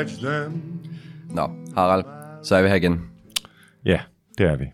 [0.00, 0.62] catch them.
[1.30, 2.04] Nå, Harald,
[2.42, 3.00] så er vi her igen.
[3.84, 4.00] Ja,
[4.38, 4.64] det er vi.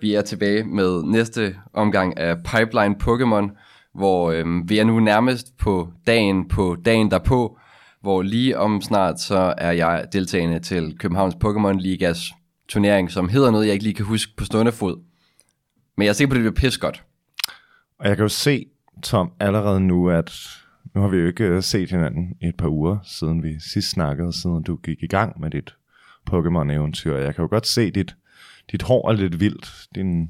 [0.00, 3.50] Vi er tilbage med næste omgang af Pipeline Pokémon,
[3.94, 7.58] hvor øhm, vi er nu nærmest på dagen på dagen derpå,
[8.00, 12.32] hvor lige om snart så er jeg deltagende til Københavns Pokémon Ligas
[12.68, 14.96] turnering, som hedder noget, jeg ikke lige kan huske på stående fod.
[15.96, 17.04] Men jeg er sikker på, at det bliver pis godt.
[17.98, 18.66] Og jeg kan jo se,
[19.02, 20.32] Tom, allerede nu, at
[20.94, 23.90] nu har vi jo ikke øh, set hinanden i et par uger, siden vi sidst
[23.90, 25.74] snakkede, siden du gik i gang med dit
[26.30, 27.16] Pokémon-eventyr.
[27.16, 28.16] Jeg kan jo godt se, dit,
[28.72, 30.28] dit hår er lidt vildt, dine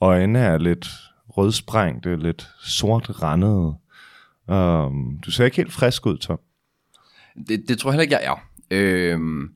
[0.00, 0.88] øjne er lidt
[1.28, 3.74] rødsprængte, lidt sort randede.
[4.48, 6.38] Um, øhm, du ser ikke helt frisk ud, Tom.
[7.48, 8.48] Det, det tror jeg heller ikke, jeg er.
[8.70, 9.50] Øhm,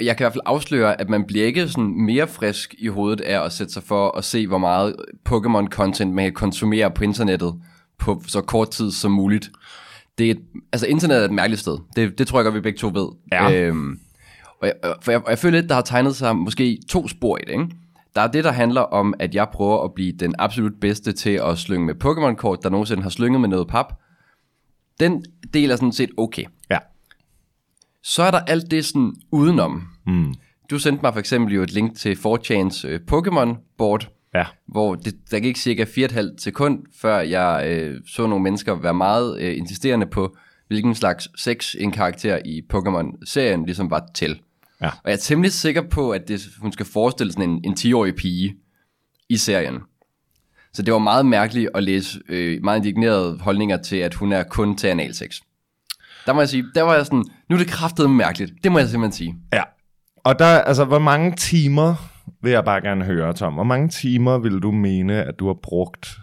[0.00, 3.20] jeg kan i hvert fald afsløre, at man bliver ikke sådan mere frisk i hovedet
[3.20, 4.96] af at sætte sig for at se, hvor meget
[5.28, 7.54] Pokémon-content man kan konsumere på internettet
[7.98, 9.50] på så kort tid som muligt.
[10.18, 11.78] Det er et, altså internet er et mærkeligt sted.
[11.96, 13.08] Det, det tror jeg godt, vi begge to ved.
[13.32, 13.52] Ja.
[13.52, 13.98] Øhm,
[14.60, 17.38] og, jeg, for jeg, og jeg føler lidt, der har tegnet sig måske to spor
[17.38, 17.52] i det.
[17.52, 17.68] Ikke?
[18.14, 21.30] Der er det, der handler om, at jeg prøver at blive den absolut bedste til
[21.30, 23.92] at slynge med Pokémon-kort, der nogensinde har slynget med noget pap.
[25.00, 25.24] Den
[25.54, 26.44] del er sådan set okay.
[26.70, 26.78] Ja.
[28.02, 29.88] Så er der alt det sådan udenom.
[30.06, 30.34] Mm.
[30.70, 34.44] Du sendte mig for eksempel jo et link til 4chans øh, Pokémon-board, Ja.
[34.66, 39.40] hvor det, der gik cirka 4,5 sekund, før jeg øh, så nogle mennesker være meget
[39.40, 40.36] øh, insisterende på,
[40.68, 44.40] hvilken slags sex en karakter i Pokémon-serien ligesom var til.
[44.80, 44.88] Ja.
[44.88, 48.14] Og jeg er temmelig sikker på, at det, hun skal forestille sådan en, en 10-årig
[48.14, 48.56] pige
[49.28, 49.78] i serien.
[50.72, 54.42] Så det var meget mærkeligt at læse øh, meget indignerede holdninger til, at hun er
[54.42, 55.40] kun til analsex.
[56.26, 58.52] Der må jeg sige, der var jeg sådan, nu er det kraftet mærkeligt.
[58.64, 59.36] Det må jeg simpelthen sige.
[59.52, 59.62] Ja.
[60.24, 61.94] Og der, altså, hvor mange timer
[62.42, 63.54] vil jeg bare gerne høre, Tom?
[63.54, 66.18] Hvor mange timer vil du mene, at du har brugt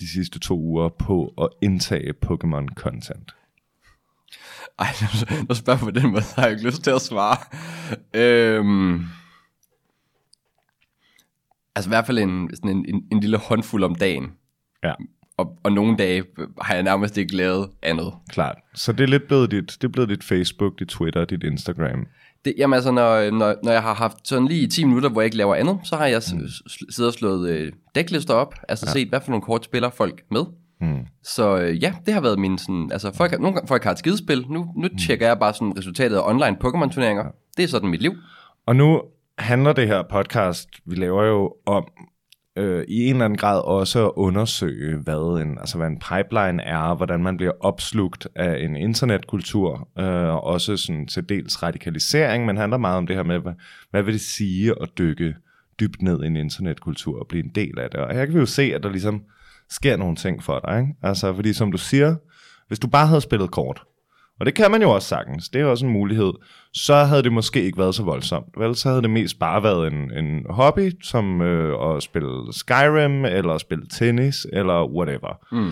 [0.00, 3.34] de sidste to uger på at indtage Pokémon-content?
[4.78, 4.86] Ej,
[5.48, 7.36] nu spørger jeg på den måde, så har jeg ikke lyst til at svare.
[8.14, 9.04] Øhm,
[11.74, 14.32] altså i hvert fald en, sådan en, en, en lille håndfuld om dagen.
[14.84, 14.92] Ja,
[15.36, 16.24] Og, og nogle dage
[16.60, 18.12] har jeg nærmest ikke lavet andet.
[18.28, 18.58] klart.
[18.74, 22.06] Så det er lidt blevet dit, det er blevet dit Facebook, dit Twitter, dit Instagram.
[22.44, 25.24] Det, jamen altså, når, når, når jeg har haft sådan lige 10 minutter, hvor jeg
[25.26, 26.48] ikke laver andet, så har jeg mm.
[26.90, 28.92] siddet og slået øh, dæklister op, altså ja.
[28.92, 30.44] set, hvad for nogle kort spiller folk med.
[30.80, 31.06] Mm.
[31.22, 33.90] Så øh, ja, det har været min sådan, altså folk, har- nogle gange folk har
[33.90, 34.98] et skidespil, nu, nu mm.
[34.98, 37.24] tjekker jeg bare sådan resultatet af online Pokémon-turneringer.
[37.56, 38.12] Det er sådan mit liv.
[38.66, 39.02] Og nu
[39.38, 41.84] handler det her podcast, vi laver jo om
[42.58, 46.62] øh, i en eller anden grad også at undersøge, hvad en, altså hvad en pipeline
[46.62, 52.56] er, hvordan man bliver opslugt af en internetkultur, øh, også sådan til dels radikalisering, men
[52.56, 53.52] handler meget om det her med, hvad,
[53.90, 55.34] hvad vil det sige at dykke
[55.80, 58.00] dybt ned i en internetkultur og blive en del af det.
[58.00, 59.22] Og her kan vi jo se, at der ligesom
[59.70, 60.80] sker nogle ting for dig.
[60.80, 60.94] Ikke?
[61.02, 62.16] Altså, fordi som du siger,
[62.68, 63.82] hvis du bare havde spillet kort,
[64.40, 66.32] og det kan man jo også sagtens, det er også en mulighed,
[66.72, 68.46] så havde det måske ikke været så voldsomt.
[68.58, 73.24] Vel, så havde det mest bare været en, en hobby, som øh, at spille Skyrim,
[73.24, 75.38] eller at spille tennis, eller whatever.
[75.52, 75.70] Mm.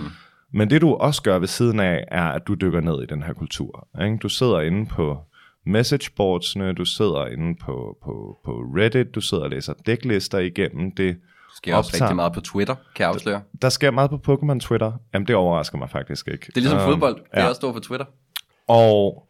[0.52, 3.22] Men det du også gør ved siden af, er, at du dykker ned i den
[3.22, 3.88] her kultur.
[4.04, 4.16] Ikke?
[4.16, 5.18] Du sidder inde på
[5.66, 11.16] messageboardsene, du sidder inde på, på, på Reddit, du sidder og læser dæklister igennem det.
[11.56, 13.40] Skal jeg også optager- rigtig meget på Twitter, kan jeg afsløre.
[13.62, 14.92] Der sker meget på Pokémon Twitter.
[15.14, 16.46] Jamen, det overrasker mig faktisk ikke.
[16.46, 17.48] Det er ligesom Øhm, fodbold, det er ja.
[17.48, 18.06] også stort på Twitter.
[18.68, 19.28] Og,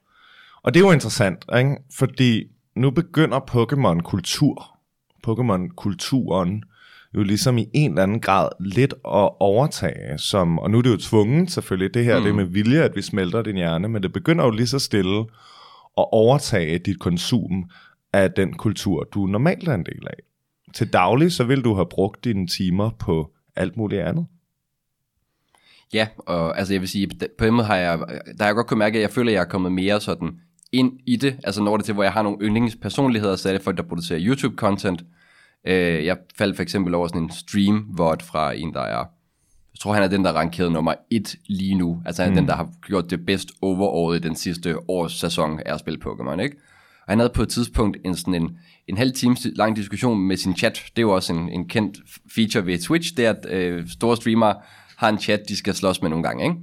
[0.62, 1.76] og det er jo interessant, ikke?
[1.98, 2.44] fordi
[2.76, 4.78] nu begynder Pokémon-kultur,
[5.26, 6.62] Pokémon-kulturen,
[7.14, 10.91] jo ligesom i en eller anden grad lidt at overtage, som, og nu er det
[10.91, 12.24] jo tvunget selvfølgelig, det her mm.
[12.24, 15.20] det med vilje, at vi smelter din hjerne, men det begynder jo lige så stille
[15.98, 17.70] at overtage dit konsum
[18.12, 20.18] af den kultur, du normalt er en del af.
[20.74, 24.26] Til daglig, så vil du have brugt dine timer på alt muligt andet.
[25.92, 28.66] Ja, og altså jeg vil sige, på den måde har jeg, der har jeg godt
[28.66, 30.30] kunnet mærke, at jeg føler, at jeg er kommet mere sådan
[30.72, 31.36] ind i det.
[31.44, 34.21] Altså når det til, hvor jeg har nogle yndlingspersonligheder, så er det folk, der producerer
[34.21, 35.04] YouTube-content.
[35.66, 39.04] Øh, jeg faldt for eksempel over sådan en stream VOD fra en, der er,
[39.74, 42.03] jeg tror han er den, der er rankeret nummer et lige nu.
[42.06, 42.41] Altså han er mm.
[42.41, 46.00] den, der har gjort det bedst overåret i den sidste års sæson af at spille
[46.04, 46.56] Pokémon, ikke?
[47.06, 48.59] Og han havde på et tidspunkt en, sådan en,
[48.89, 50.82] en halv time lang diskussion med sin chat.
[50.97, 51.98] Det er jo også en, en kendt
[52.34, 54.54] feature ved Twitch, det er, at øh, store streamere
[54.97, 56.57] har en chat, de skal slås med nogle gange, ikke?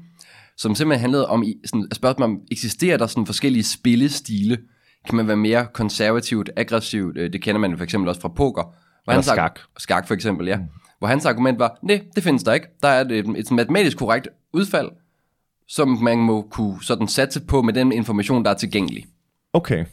[0.58, 4.58] Som simpelthen handlede om, sådan, spørge om, eksisterer der sådan forskellige spillestile?
[5.06, 7.18] Kan man være mere konservativt, aggressivt?
[7.18, 8.64] Øh, Det kender man for eksempel også fra poker.
[9.04, 9.60] Hvor arg- skak.
[9.78, 10.58] Skak for eksempel, ja.
[10.58, 10.64] Mm.
[11.00, 12.68] Hvor hans argument var, nej, det findes der ikke.
[12.82, 14.90] Der er et, et matematisk korrekt udfald,
[15.68, 19.06] som man må kunne sådan satse på med den information, der er tilgængelig.
[19.54, 19.86] Okay.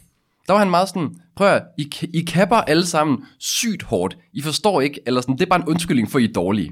[0.47, 4.17] Der var han meget sådan, prøv at, I, I kapper alle sammen sygt hårdt.
[4.33, 6.71] I forstår ikke, eller sådan, det er bare en undskyldning for, I er dårlige.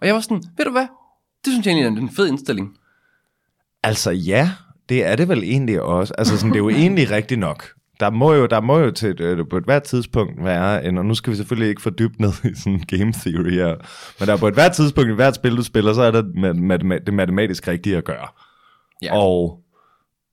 [0.00, 0.86] Og jeg var sådan, ved du hvad?
[1.44, 2.76] Det synes jeg egentlig er en fed indstilling.
[3.82, 4.50] Altså ja,
[4.88, 6.14] Det er det vel egentlig også.
[6.18, 7.68] Altså, sådan, det er jo egentlig rigtigt nok.
[8.00, 11.06] Der må jo, der må jo til, øh, på et hvert tidspunkt være, en, og
[11.06, 13.76] nu skal vi selvfølgelig ikke få dybt ned i sådan game theory her,
[14.20, 16.22] men der er på et hvert tidspunkt i hvert spil, du spiller, så er der
[16.54, 18.28] mat- det matematisk rigtige at gøre.
[19.02, 19.16] Ja.
[19.16, 19.62] Og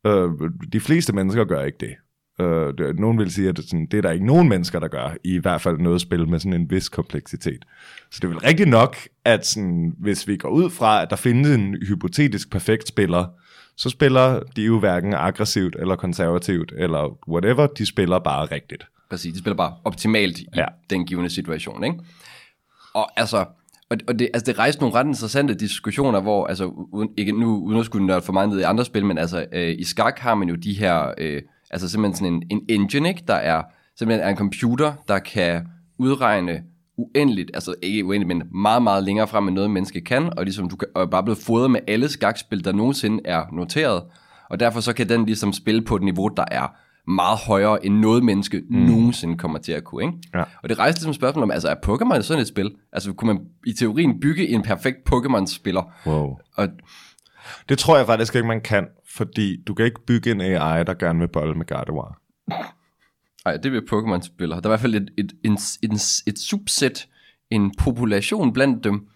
[0.05, 0.29] øh,
[0.73, 1.95] de fleste mennesker gør ikke det.
[2.41, 5.15] Øh, nogen vil sige, at det, sådan, det er der ikke nogen mennesker, der gør,
[5.23, 7.65] i hvert fald noget spil med sådan en vis kompleksitet.
[8.11, 11.15] Så det er vel rigtigt nok, at sådan, hvis vi går ud fra, at der
[11.15, 13.25] findes en hypotetisk perfekt spiller,
[13.77, 18.83] så spiller de jo hverken aggressivt eller konservativt, eller whatever, de spiller bare rigtigt.
[19.09, 20.65] Præcis, de spiller bare optimalt i Ja.
[20.89, 21.97] den givende situation, ikke?
[22.93, 23.45] Og altså,
[23.89, 27.57] og, og det, altså det rejste nogle ret interessante diskussioner, hvor, altså, uden, ikke nu,
[27.63, 30.19] uden at skulle nørde for meget ned i andre spil, men altså, øh, i skak
[30.19, 31.41] har man jo de her, øh,
[31.71, 33.23] altså simpelthen sådan en, en engine, ikke?
[33.27, 33.63] Der er
[33.99, 35.67] simpelthen er en computer, der kan
[35.99, 36.61] udregne
[36.97, 40.69] uendeligt, altså ikke uendeligt, men meget, meget længere frem, end noget menneske kan, og ligesom
[40.69, 44.03] du kan, og er bare blevet fodret med alle skakspil, der nogensinde er noteret,
[44.49, 46.67] og derfor så kan den ligesom spille på et niveau, der er
[47.11, 48.77] meget højere, end noget menneske mm.
[48.77, 50.17] nogensinde kommer til at kunne, ikke?
[50.33, 50.43] Ja.
[50.63, 52.71] Og det rejste ligesom spørgsmål om, altså er Pokémon sådan et spil?
[52.93, 55.93] Altså kunne man i teorien bygge en perfekt Pokémon-spiller?
[56.05, 56.37] Wow.
[56.55, 56.67] Og
[57.69, 60.93] Det tror jeg faktisk ikke, man kan, fordi du kan ikke bygge en AI, der
[60.93, 62.17] gerne vil bolle med Gardevoir.
[63.47, 64.61] Ej, det vil Pokémon-spillere.
[64.61, 65.95] Der er i hvert fald et, et, en, en,
[66.27, 67.07] et subset,
[67.51, 69.07] en population blandt dem.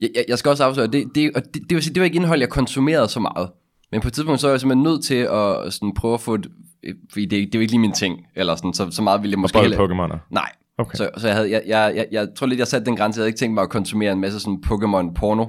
[0.00, 2.04] Jeg, jeg, jeg skal også afsløre, det, det, og det, det, vil sige, det var
[2.04, 3.50] ikke indhold, jeg konsumerede så meget.
[3.92, 6.34] Men på et tidspunkt, så er jeg simpelthen nødt til at sådan, prøve at få
[6.34, 6.46] et,
[6.82, 9.22] et- fordi det, det er jo ikke lige min ting, eller sådan, så, så meget
[9.22, 10.18] ville jeg måske heller- Pokémoner.
[10.30, 10.50] Nej.
[10.78, 10.96] Okay.
[10.96, 13.18] Så, så jeg, havde, jeg, jeg, jeg, jeg tror lidt, jeg satte den grænse.
[13.18, 15.46] Jeg havde ikke tænkt mig at konsumere en masse sådan Pokémon-porno.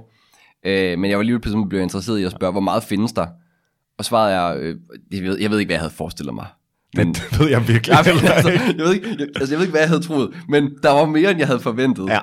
[0.65, 3.27] Øh, men jeg var lige pludselig blevet interesseret i at spørge, hvor meget findes der?
[3.97, 4.75] Og svaret er, øh,
[5.11, 6.45] jeg, ved, jeg ved ikke, hvad jeg havde forestillet mig.
[6.97, 9.65] Men, Det ved jeg virkelig men, heller altså, jeg, ved ikke, jeg, altså, jeg ved
[9.65, 10.29] ikke, hvad jeg havde troet.
[10.49, 12.05] Men der var mere, end jeg havde forventet.
[12.09, 12.19] Ja.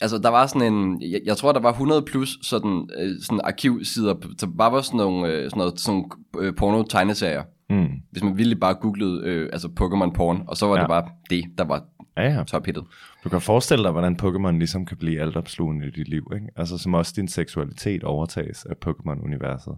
[0.00, 3.40] Altså, der var sådan en, jeg, jeg tror, der var 100 plus sådan, øh, sådan
[3.44, 6.04] arkivsider, der bare var sådan nogle, øh, sådan noget, sådan
[6.38, 7.42] øh, porno-tegneserier.
[7.70, 7.88] Mm.
[8.10, 10.78] Hvis man virkelig bare googlede øh, altså Pokémon porn, og så var ja.
[10.78, 10.82] Ja.
[10.82, 11.84] det bare det, der var
[12.16, 12.44] Ja, ja.
[12.44, 12.84] tophittet.
[13.24, 16.46] Du kan forestille dig, hvordan Pokémon ligesom kan blive altopslugende i dit liv, ikke?
[16.56, 19.74] Altså som også din seksualitet overtages af Pokémon-universet.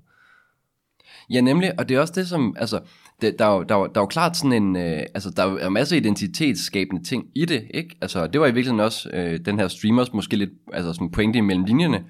[1.31, 2.81] Ja, nemlig, og det er også det, som, altså,
[3.23, 5.43] det, der, er jo, der, er der er jo klart sådan en, øh, altså, der
[5.43, 7.97] er jo masser af identitetsskabende ting i det, ikke?
[8.01, 11.39] Altså, det var i virkeligheden også øh, den her streamers måske lidt, altså sådan pointe
[11.39, 12.05] imellem linjerne,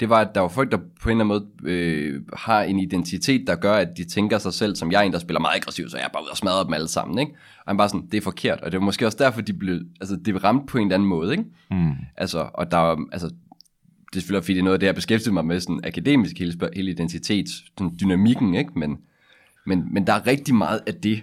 [0.00, 2.78] det var, at der var folk, der på en eller anden måde øh, har en
[2.78, 5.56] identitet, der gør, at de tænker sig selv, som jeg er en, der spiller meget
[5.56, 7.32] aggressivt, så jeg er bare ude og smadre dem alle sammen, ikke?
[7.32, 9.80] Og han bare sådan, det er forkert, og det var måske også derfor, de blev,
[10.00, 11.44] altså, det ramte på en eller anden måde, ikke?
[11.70, 11.92] Mm.
[12.16, 13.30] Altså, og der er, altså,
[14.12, 16.38] det er selvfølgelig, fordi det er noget af det, jeg beskæftiger mig med, sådan akademisk,
[16.38, 18.72] hele, hele identitets, sådan dynamikken, ikke?
[18.76, 18.98] Men,
[19.66, 21.22] men, men der er rigtig meget af det.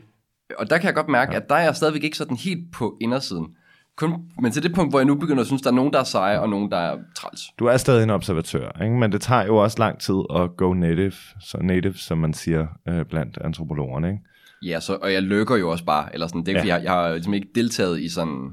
[0.57, 1.37] Og der kan jeg godt mærke, ja.
[1.39, 3.55] at der er jeg stadigvæk ikke sådan helt på indersiden.
[3.95, 5.99] Kun, men til det punkt, hvor jeg nu begynder at synes, der er nogen, der
[5.99, 7.41] er seje, og nogen, der er træls.
[7.59, 8.95] Du er stadig en observatør, ikke?
[8.95, 12.67] men det tager jo også lang tid at go native, så native, som man siger
[12.87, 14.07] øh, blandt antropologerne.
[14.07, 14.19] Ikke?
[14.61, 16.75] Ja, så, og jeg lykker jo også bare, eller sådan, det er Ja.
[16.75, 18.49] jeg, jeg har ligesom ikke deltaget i sådan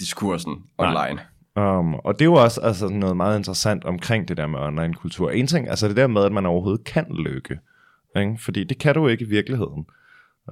[0.00, 1.20] diskursen online.
[1.56, 5.30] Um, og det er jo også altså, noget meget interessant omkring det der med online-kultur.
[5.30, 7.58] En ting, altså det der med, at man overhovedet kan lykke.
[8.16, 8.36] Ikke?
[8.38, 9.86] Fordi det kan du ikke i virkeligheden.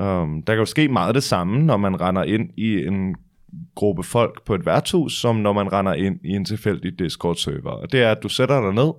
[0.00, 3.17] Um, der kan jo ske meget det samme, når man render ind i en
[3.75, 7.71] gruppe folk på et værtshus, som når man render ind i en tilfældig Discord-server.
[7.71, 8.93] Og det er, at du sætter dig ned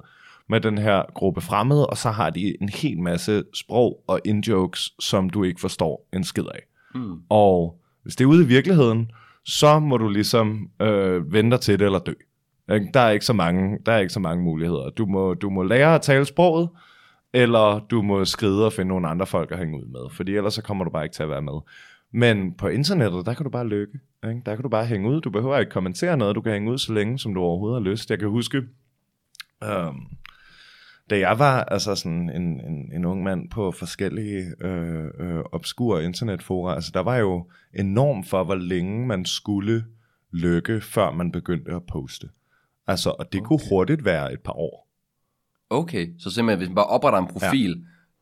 [0.49, 4.93] med den her gruppe fremmede, og så har de en hel masse sprog og indjokes,
[4.99, 6.61] som du ikke forstår en skid af.
[6.95, 7.21] Mm.
[7.29, 9.11] Og hvis det er ude i virkeligheden,
[9.49, 12.13] så må du ligesom øh, vente til det eller dø.
[12.73, 12.89] Ikke?
[12.93, 14.89] Der er ikke så mange, der er ikke så mange muligheder.
[14.89, 16.69] Du må, du må lære at tale sproget,
[17.33, 20.53] eller du må skride og finde nogle andre folk at hænge ud med, fordi ellers
[20.53, 21.59] så kommer du bare ikke til at være med.
[22.13, 23.99] Men på internettet, der kan du bare lykke.
[24.27, 24.41] Ikke?
[24.45, 25.21] Der kan du bare hænge ud.
[25.21, 26.35] Du behøver ikke kommentere noget.
[26.35, 28.09] Du kan hænge ud så længe, som du overhovedet har lyst.
[28.09, 28.57] Jeg kan huske,
[29.63, 29.97] øhm,
[31.09, 36.05] da jeg var altså sådan en, en, en ung mand på forskellige øh, øh, obskure
[36.05, 39.85] internetfora, altså der var jo enormt for, hvor længe man skulle
[40.33, 42.29] lykke, før man begyndte at poste.
[42.87, 43.47] Altså, og det okay.
[43.47, 44.89] kunne hurtigt være et par år.
[45.69, 47.75] Okay, så simpelthen, hvis man bare opretter en profil, ja.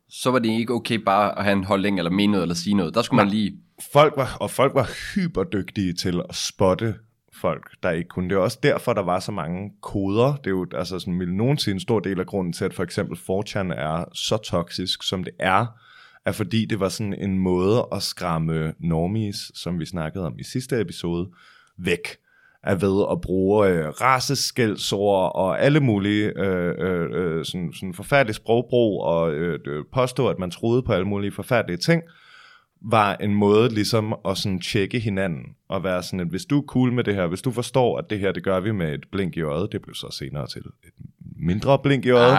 [0.09, 2.73] så var det ikke okay bare at have en holdning, eller mene noget, eller sige
[2.73, 2.93] noget.
[2.93, 3.57] Der skulle man lige...
[3.93, 6.95] Folk var, og folk var hyperdygtige til at spotte
[7.41, 8.29] folk, der ikke kunne.
[8.29, 10.35] Det er også derfor, der var så mange koder.
[10.35, 12.83] Det er jo altså sådan, vil nogensinde en stor del af grunden til, at for
[12.83, 15.65] eksempel 4chan er så toksisk, som det er,
[16.25, 20.43] er fordi det var sådan en måde at skræmme normies, som vi snakkede om i
[20.43, 21.29] sidste episode,
[21.77, 22.17] væk
[22.63, 28.35] er ved at bruge øh, raceskældsord og alle mulige øh, øh, øh sådan, sådan forfærdelige
[28.35, 32.03] sprogbrug og øh, øh, påstå, at man troede på alle mulige forfærdelige ting,
[32.81, 36.65] var en måde ligesom at sådan tjekke hinanden og være sådan, at hvis du er
[36.65, 39.05] cool med det her, hvis du forstår, at det her, det gør vi med et
[39.11, 40.93] blink i øjet, det blev så senere til et
[41.35, 42.37] mindre blink i øjet,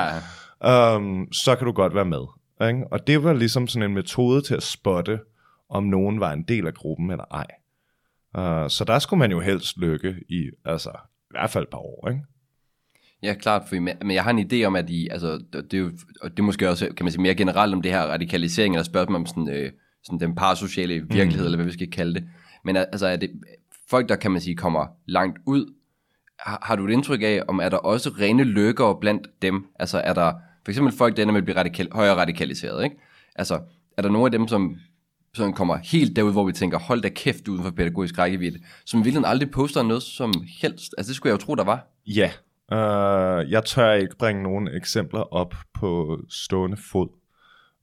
[0.60, 2.24] Ah, um, så kan du godt være med.
[2.68, 2.86] Ikke?
[2.90, 5.20] Og det var ligesom sådan en metode til at spotte,
[5.68, 7.46] om nogen var en del af gruppen eller ej.
[8.38, 11.78] Uh, så der skulle man jo helst lykke i, altså i hvert fald et par
[11.78, 12.20] år, ikke?
[13.22, 15.90] Ja, klart, for, men jeg har en idé om, at I, altså, det er jo,
[16.22, 18.84] og det er måske også, kan man sige, mere generelt om det her radikalisering, eller
[18.84, 19.72] spørgsmål om sådan, øh,
[20.04, 21.44] sådan den parasociale virkelighed, mm.
[21.44, 22.28] eller hvad vi skal kalde det.
[22.64, 23.30] Men altså, er det
[23.90, 25.74] folk, der kan man sige, kommer langt ud,
[26.40, 29.66] har, har du et indtryk af, om er der også rene lykker blandt dem?
[29.78, 30.32] Altså er der
[30.64, 32.96] for eksempel folk, der ender med at blive radikal, højere radikaliseret, ikke?
[33.34, 33.60] Altså,
[33.96, 34.76] er der nogle af dem, som
[35.34, 39.04] som kommer helt derud, hvor vi tænker, hold da kæft uden for pædagogisk rækkevidde, som
[39.04, 40.94] virkelig aldrig poster noget som helst.
[40.98, 41.86] Altså det skulle jeg jo tro, der var.
[42.06, 42.30] Ja,
[42.72, 47.08] uh, jeg tør ikke bringe nogle eksempler op på stående fod,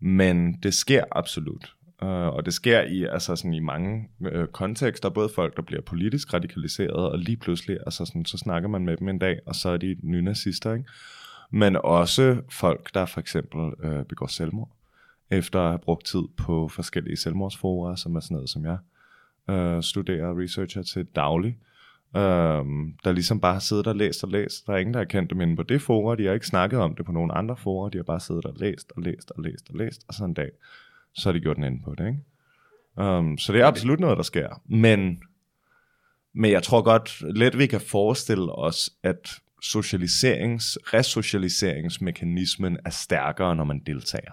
[0.01, 1.74] men det sker absolut.
[2.01, 5.81] Uh, og det sker i, altså sådan i mange øh, kontekster, både folk, der bliver
[5.81, 9.55] politisk radikaliseret, og lige pludselig, altså sådan, så snakker man med dem en dag, og
[9.55, 10.85] så er de nynazister, ikke?
[11.51, 14.69] Men også folk, der for eksempel øh, begår selvmord
[15.31, 18.77] efter at have brugt tid på forskellige selvmordsforer, som er sådan noget, som jeg
[19.49, 21.57] øh, studerer og researcher til daglig,
[22.15, 22.21] øh,
[23.03, 24.67] der ligesom bare har siddet og læst og læst.
[24.67, 26.79] Der er ingen, der har kendt dem inde på det forer, de har ikke snakket
[26.79, 29.43] om det på nogen andre forer, de har bare siddet og læst og læst og
[29.43, 30.49] læst og læst, og så en dag,
[31.15, 32.19] så har de gjort den inde på det, ikke?
[33.09, 34.61] Um, så det er absolut noget, der sker.
[34.65, 35.21] Men,
[36.33, 43.63] men jeg tror godt let, vi kan forestille os, at socialiserings, resocialiseringsmekanismen er stærkere, når
[43.63, 44.31] man deltager.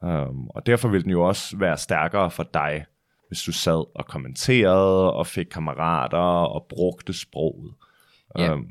[0.00, 2.84] Um, og derfor vil den jo også være stærkere for dig,
[3.28, 7.74] hvis du sad og kommenterede og fik kammerater og brugte sproget.
[8.38, 8.52] Ja.
[8.52, 8.70] Um,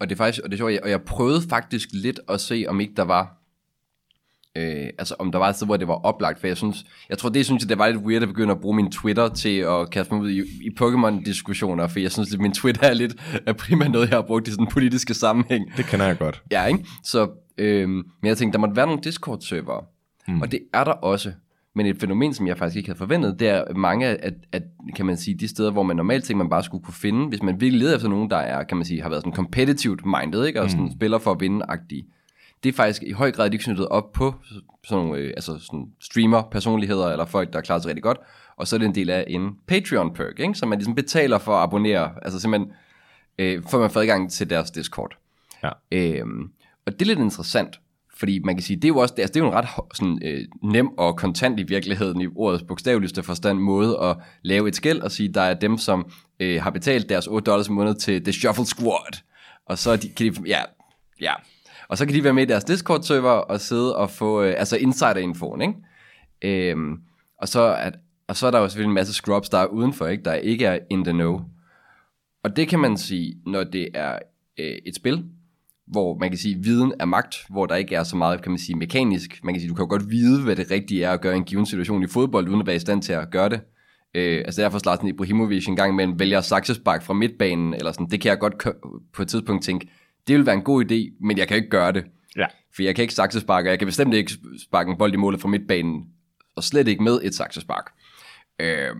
[0.00, 2.64] og det er faktisk, og det er sjovt, og jeg prøvede faktisk lidt at se,
[2.68, 3.37] om ikke der var,
[4.58, 7.18] øh, altså om der var et sted, hvor det var oplagt, for jeg synes, jeg
[7.18, 9.58] tror det synes jeg, det var lidt weird at begynde at bruge min Twitter til
[9.58, 13.40] at kaste mig ud i, i Pokémon-diskussioner, for jeg synes, at min Twitter er lidt
[13.46, 15.76] er primært noget, jeg har brugt i sådan politiske sammenhæng.
[15.76, 16.42] Det kender jeg godt.
[16.50, 16.84] Ja, ikke?
[17.04, 19.84] Så, øh, men jeg tænkte, der måtte være nogle Discord-server,
[20.28, 20.40] Mm.
[20.40, 21.32] Og det er der også.
[21.74, 24.62] Men et fænomen, som jeg faktisk ikke havde forventet, det er mange af, at,
[24.96, 27.42] kan man sige, de steder, hvor man normalt tænker, man bare skulle kunne finde, hvis
[27.42, 30.46] man virkelig leder efter nogen, der er, kan man sige, har været sådan competitive minded,
[30.46, 30.62] ikke?
[30.62, 30.92] og sådan mm.
[30.92, 32.04] spiller for at vinde-agtige.
[32.62, 34.34] Det er faktisk i høj grad ikke knyttet op på
[34.84, 38.18] sådan nogle, øh, altså sådan streamer, personligheder, eller folk, der klarer sig rigtig godt,
[38.56, 40.54] og så er det en del af en Patreon-perk, ikke?
[40.54, 42.72] som man ligesom betaler for at abonnere, altså simpelthen,
[43.38, 45.16] øh, får man får adgang til deres Discord.
[45.62, 45.70] Ja.
[45.92, 46.50] Øhm,
[46.86, 47.80] og det er lidt interessant,
[48.18, 50.18] fordi man kan sige, det er jo også altså det er jo en ret sådan,
[50.24, 55.00] øh, nem og kontant i virkeligheden i ordets bogstaveligste forstand måde at lave et skæld
[55.00, 56.10] og sige, der er dem, som
[56.40, 59.22] øh, har betalt deres 8 dollars om måned til The Shuffle Squad.
[59.66, 60.60] Og så de, kan de, ja,
[61.20, 61.32] ja.
[61.88, 64.76] Og så kan de være med i deres Discord-server og sidde og få øh, altså
[64.76, 65.74] insider-infoen, ikke?
[66.70, 66.98] Øhm,
[67.38, 67.94] og, så at,
[68.28, 70.24] og så er der jo selvfølgelig en masse scrubs, der er udenfor, ikke?
[70.24, 71.40] der ikke er in the know.
[72.44, 74.18] Og det kan man sige, når det er
[74.58, 75.24] øh, et spil,
[75.86, 78.58] hvor man kan sige, viden er magt, hvor der ikke er så meget, kan man
[78.58, 79.44] sige, mekanisk.
[79.44, 81.36] Man kan sige, du kan jo godt vide, hvad det rigtige er at gøre i
[81.36, 83.60] en given situation i fodbold, uden at være i stand til at gøre det.
[84.14, 88.20] Øh, altså derfor Zlatan Ibrahimovic en gang med vælger saksespark fra midtbanen, eller sådan, det
[88.20, 88.54] kan jeg godt
[89.14, 89.88] på et tidspunkt tænke,
[90.28, 92.04] det vil være en god idé, men jeg kan ikke gøre det.
[92.36, 92.46] Ja.
[92.74, 94.32] For jeg kan ikke saksesparke, og jeg kan bestemt ikke
[94.62, 96.04] sparke en bold i målet fra midtbanen,
[96.56, 97.92] og slet ikke med et saksespark.
[98.60, 98.96] Øh,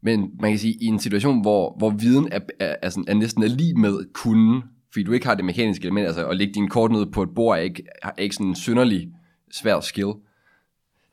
[0.00, 3.14] men man kan sige, i en situation, hvor, hvor viden er, er, er, sådan, er
[3.14, 4.62] næsten er lige med kunden,
[4.92, 7.34] fordi du ikke har det mekaniske element, altså at lægge din kort ned på et
[7.34, 9.08] bord er ikke, er ikke sådan en synderlig
[9.50, 10.12] svær skill.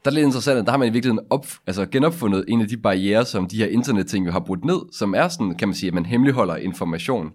[0.06, 2.68] Der er lidt interessant, at der har man i virkeligheden op, altså genopfundet en af
[2.68, 5.76] de barriere, som de her internetting jo har brudt ned, som er sådan, kan man
[5.76, 7.32] sige, at man hemmeligholder information.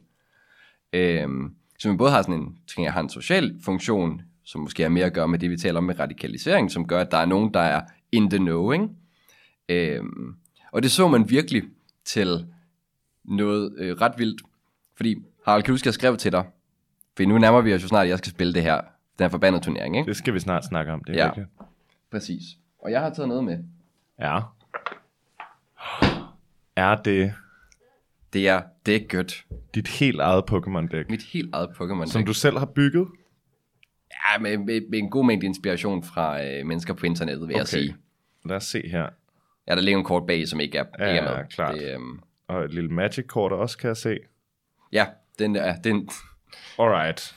[0.93, 4.85] Øhm, så man både har sådan en, ting, jeg har en social funktion, som måske
[4.85, 7.19] er mere at gøre med det, vi taler om med radikalisering, som gør, at der
[7.19, 8.97] er nogen, der er in the knowing.
[9.69, 10.35] Øhm,
[10.73, 11.63] og det så man virkelig
[12.05, 12.47] til
[13.25, 14.43] noget øh, ret vildt,
[14.97, 16.45] fordi Harald, kan du huske, jeg skrev til dig?
[17.17, 18.81] For nu nærmer vi os jo snart, at jeg skal spille det her,
[19.19, 20.09] den her forbandede turnering, ikke?
[20.09, 21.47] Det skal vi snart snakke om, det er ja, virkelig.
[22.11, 22.43] præcis.
[22.79, 23.59] Og jeg har taget noget med.
[24.21, 24.41] Ja.
[26.77, 27.35] Er det
[28.33, 29.45] Det er, det er godt.
[29.75, 32.07] dit helt eget Pokémon-dæk, Mit helt eget Pokémon.
[32.07, 33.09] som du selv har bygget?
[34.11, 37.59] Ja, med, med, med, en god mængde inspiration fra øh, mennesker på internettet, vil okay.
[37.61, 37.97] jeg sige.
[38.45, 39.07] Lad os se her.
[39.69, 41.45] Ja, der ligger en kort bag, som ikke er, Ja, ikke er med.
[41.51, 41.75] klart.
[41.75, 44.19] Det, øhm, Og et lille Magic-kort også, kan jeg se.
[44.93, 45.07] ja,
[45.39, 46.09] den der, den,
[46.79, 47.35] Alright.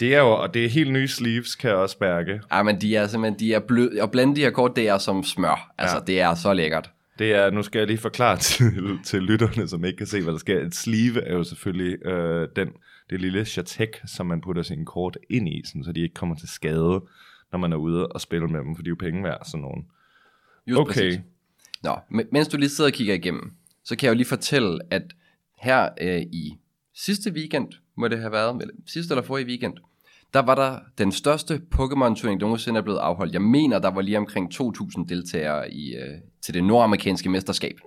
[0.00, 2.40] Det er jo, og det er helt nye sleeves, kan jeg også mærke.
[2.52, 4.98] ja, men de er simpelthen, de er bløde, og blande de her kort, det er
[4.98, 5.72] som smør.
[5.78, 6.02] Altså, Ja.
[6.06, 6.90] det er så lækkert.
[7.20, 10.32] Det er, nu skal jeg lige forklare til, til lytterne, som ikke kan se, hvad
[10.32, 10.60] der sker.
[10.60, 12.68] Et sleeve er jo selvfølgelig øh, den,
[13.10, 16.36] det lille chatek, som man putter sine kort ind i, sådan, så de ikke kommer
[16.36, 17.02] til skade,
[17.52, 19.60] når man er ude og spille med dem, for de er jo penge værd, sådan
[19.60, 19.86] nogen.
[20.66, 20.92] Just Okay.
[20.92, 21.20] Præcis.
[21.82, 23.52] Nå, men, mens du lige sidder og kigger igennem,
[23.84, 25.02] så kan jeg jo lige fortælle, at
[25.58, 26.58] her øh, i
[26.94, 29.76] sidste weekend, må det have været, eller sidste eller forrige weekend,
[30.34, 33.32] der var der den største Pokémon-turnering, der nogensinde er blevet afholdt.
[33.32, 37.78] Jeg mener, der var lige omkring 2.000 deltagere i, øh, til det nordamerikanske mesterskab.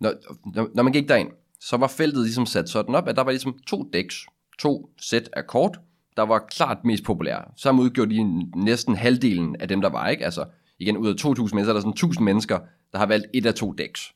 [0.00, 0.12] Når,
[0.54, 3.30] når, når man gik derind, så var feltet ligesom sat sådan op, at der var
[3.30, 4.26] ligesom to decks,
[4.58, 5.80] to sæt af kort,
[6.16, 7.44] der var klart mest populære.
[7.56, 8.24] Sammen udgjorde de
[8.64, 10.24] næsten halvdelen af dem, der var, ikke?
[10.24, 10.44] Altså,
[10.78, 12.58] igen, ud af 2.000 mennesker, der er sådan 1.000 mennesker,
[12.92, 14.14] der har valgt et af to decks.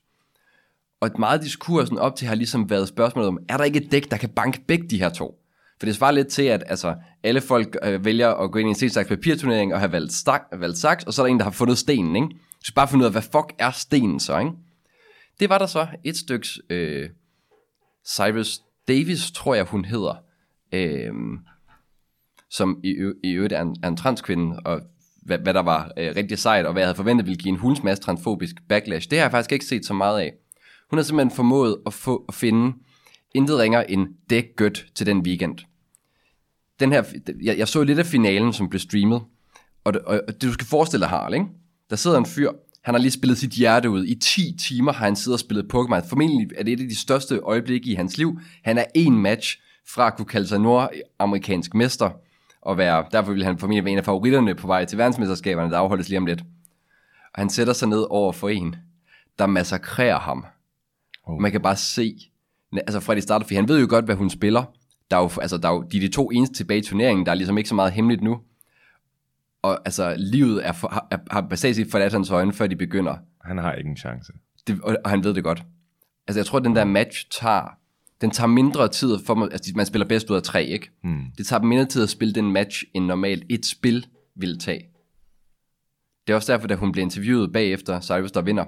[0.99, 3.91] Og et meget diskursen op til har ligesom været spørgsmålet om, er der ikke et
[3.91, 5.42] dæk, der kan banke begge de her to?
[5.83, 8.83] For det svarer lidt til, at altså, alle folk øh, vælger at gå ind i
[8.83, 11.43] en sten papirturnering og have valgt, stak, valgt saks, og så er der en, der
[11.43, 12.27] har fundet stenen, ikke?
[12.63, 14.51] Så bare finde ud af, hvad fuck er stenen så, ikke?
[15.39, 17.09] Det var der så et styks øh,
[18.07, 20.15] Cyrus Davis, tror jeg hun hedder,
[20.73, 21.13] øh,
[22.49, 24.81] som i, i øvrigt er en, er en transkvinde, og
[25.21, 27.59] hvad, hvad der var øh, rigtig sejt, og hvad jeg havde forventet ville give en
[27.59, 30.33] hunds masse transfobisk backlash, det har jeg faktisk ikke set så meget af.
[30.89, 32.73] Hun har simpelthen formået at, få, at finde
[33.33, 35.57] intet ringer end det gødt til den weekend.
[36.79, 37.03] Den her,
[37.43, 39.21] jeg, jeg så lidt af finalen, som blev streamet,
[39.83, 41.45] og det, og det du skal forestille dig, Harald, ikke?
[41.89, 42.51] der sidder en fyr,
[42.83, 44.05] han har lige spillet sit hjerte ud.
[44.05, 46.09] I 10 timer har han siddet og spillet Pokémon.
[46.09, 48.39] Formentlig er det et af de største øjeblikke i hans liv.
[48.63, 52.09] Han er en match fra at kunne kalde sig nordamerikansk mester,
[52.61, 55.77] og være, derfor vil han formentlig være en af favoritterne på vej til verdensmesterskaberne, der
[55.77, 56.41] afholdes lige om lidt.
[57.33, 58.75] Og han sætter sig ned over for en,
[59.39, 60.45] der massakrerer ham.
[61.23, 61.41] Oh.
[61.41, 62.15] Man kan bare se,
[62.73, 64.63] altså fra de starter, for han ved jo godt, hvad hun spiller.
[65.13, 67.25] Der er jo, altså, der er jo, de er de to eneste tilbage i turneringen,
[67.25, 68.39] der er ligesom ikke så meget hemmeligt nu.
[69.61, 73.15] Og altså, livet er, for, har, har basalt set forladt hans øjne, før de begynder.
[73.43, 74.33] Han har ikke en chance.
[74.67, 75.63] Det, og, og han ved det godt.
[76.27, 77.77] Altså, jeg tror, at den der match tager,
[78.21, 80.91] den tager mindre tid, for man, altså, man spiller bedst ud af tre, ikke?
[81.03, 81.25] Hmm.
[81.37, 84.05] Det tager mindre tid at spille den match, end normalt et spil
[84.35, 84.85] vil tage.
[86.27, 88.65] Det er også derfor, da hun bliver interviewet bagefter, Cyrus der vinder,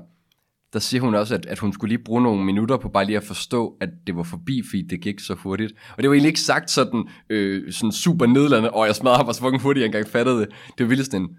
[0.73, 3.17] der siger hun også, at, at hun skulle lige bruge nogle minutter på bare lige
[3.17, 5.73] at forstå, at det var forbi, fordi det gik så hurtigt.
[5.97, 9.35] Og det var egentlig ikke sagt sådan, øh, sådan super nedladende, og jeg smadrer mig
[9.35, 10.47] så fucking hurtigt, jeg engang fattede det.
[10.77, 11.29] Det var vildt sådan,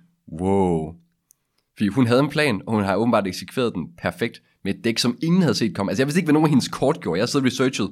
[0.41, 0.95] wow.
[1.77, 4.99] Fordi hun havde en plan, og hun har åbenbart eksekveret den perfekt med et dæk,
[4.99, 5.93] som ingen havde set komme.
[5.93, 7.21] Altså jeg vidste ikke, hvad nogen af hendes kort gjorde.
[7.21, 7.91] Jeg sad og researchet,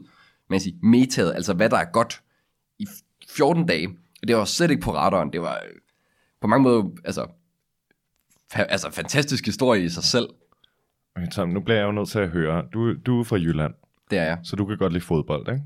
[0.51, 2.23] men sige, metaet, altså hvad der er godt
[2.79, 2.87] i
[3.29, 3.89] 14 dage.
[4.23, 5.33] Og det var slet ikke på radaren.
[5.33, 5.75] Det var øh,
[6.41, 7.27] på mange måder, altså,
[8.55, 10.29] fa- altså fantastisk historie i sig selv.
[11.17, 12.65] Okay, Tom, nu bliver jeg jo nødt til at høre.
[12.73, 13.75] Du, du er fra Jylland,
[14.11, 14.39] Det er jeg.
[14.43, 15.63] så du kan godt lide fodbold, ikke?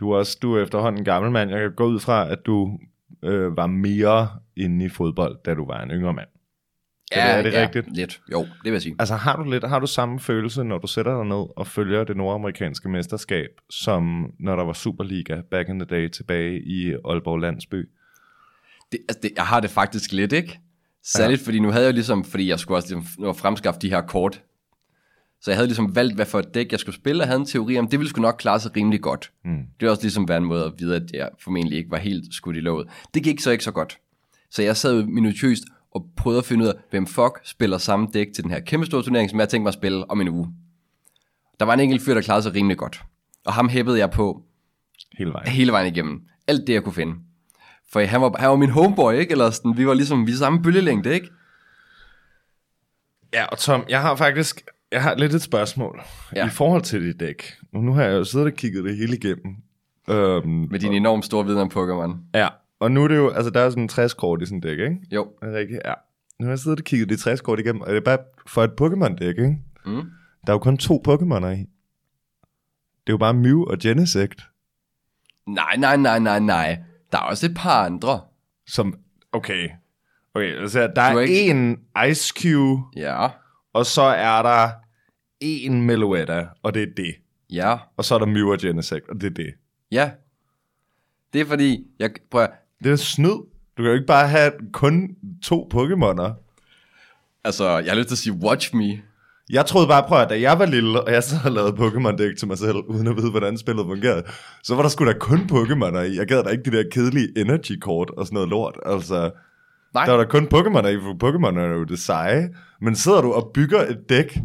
[0.00, 1.50] Du er også du er efterhånden en gammel mand.
[1.50, 2.78] Jeg kan gå ud fra, at du
[3.24, 6.28] øh, var mere inde i fodbold, da du var en yngre mand.
[7.12, 7.96] Så det, er det rigtigt?
[7.96, 8.20] Lidt.
[8.32, 8.96] Jo, det vil jeg sige.
[8.98, 12.04] Altså har du lidt har du samme følelse, når du sætter dig ned og følger
[12.04, 17.38] det nordamerikanske mesterskab, som når der var Superliga back in the day tilbage i Aalborg
[17.40, 17.88] Landsby?
[18.92, 20.60] Det, altså det, jeg har det faktisk lidt, ikke?
[21.04, 21.46] Særligt, ja.
[21.46, 24.42] fordi nu havde jeg ligesom, fordi jeg skulle også ligesom, nu fremskaffe de her kort.
[25.40, 27.46] Så jeg havde ligesom valgt, hvad for et dæk jeg skulle spille, og havde en
[27.46, 29.32] teori om, det ville sgu nok klare sig rimelig godt.
[29.44, 29.58] Mm.
[29.80, 32.34] Det er også ligesom være en måde at vide, at jeg formentlig ikke var helt
[32.34, 32.88] skudt i låget.
[33.14, 33.98] Det gik så ikke så godt.
[34.50, 35.64] Så jeg sad minutiøst
[35.94, 38.86] og prøvede at finde ud af, hvem fuck spiller samme dæk til den her kæmpe
[38.86, 40.48] store turnering, som jeg tænkte mig at spille om en uge.
[41.60, 43.02] Der var en enkelt fyr, der klarede sig rimelig godt.
[43.46, 44.42] Og ham hæppede jeg på
[45.18, 45.48] Hele vejen.
[45.48, 46.22] hele vejen igennem.
[46.46, 47.14] Alt det, jeg kunne finde.
[47.94, 49.32] For han var, han var min homeboy, ikke?
[49.32, 51.30] Eller sådan, vi var ligesom vi samme bølgelængde, ikke?
[53.32, 56.00] Ja, og Tom, jeg har faktisk jeg har lidt et spørgsmål
[56.36, 56.46] Ja.
[56.46, 57.42] i forhold til dit dæk.
[57.72, 59.56] Nu har jeg jo siddet og kigget det hele igennem.
[60.10, 62.16] Øhm, Med din enormt store viden om Pokémon.
[62.38, 62.48] Ja,
[62.80, 64.96] og nu er det jo, altså der er sådan 60 kort i sådan dæk, ikke?
[65.12, 65.32] Jo.
[65.42, 65.80] Er det rigtigt?
[65.84, 65.92] Ja.
[66.40, 68.64] Nu har jeg siddet og kigget de 60 kort igennem, og det er bare for
[68.64, 69.58] et Pokémon-dæk, ikke?
[69.86, 69.92] Mm.
[70.46, 71.58] Der er jo kun to Pokémoner i.
[73.06, 74.40] Det er jo bare Mew og Genesect,
[75.46, 76.78] Nej, nej, nej, nej, nej.
[77.14, 78.20] Der er også et par andre.
[78.66, 78.94] som,
[79.32, 79.68] okay,
[80.34, 81.78] okay, altså der er er ikke- en
[82.10, 83.28] Ice Cube, Ja,
[83.72, 84.70] og så er der
[85.40, 87.14] en Meloetta, og det er det.
[87.50, 89.54] ja, Og så er der og Genesect, og det er det.
[89.90, 90.10] ja.
[91.32, 92.46] Det er fordi, jeg prøver,
[92.84, 93.28] Det er snyd.
[93.76, 96.32] Du kan jo ikke bare have kun to Pokémoner.
[97.44, 99.02] altså, jeg har lyst til at sige, watch me.
[99.50, 102.36] Jeg troede bare, prøv at da jeg var lille, og jeg så havde lavet Pokémon-dæk
[102.38, 104.22] til mig selv, uden at vide, hvordan spillet fungerede,
[104.62, 106.16] så var der sgu da kun Pokémoner i.
[106.16, 108.78] Jeg gad da ikke de der kedelige energy-kort og sådan noget lort.
[108.86, 109.30] Altså,
[109.94, 112.48] Nej, der var der kun Pokémoner i, for Pokémon er jo det seje.
[112.80, 114.38] Men sidder du og bygger et dæk,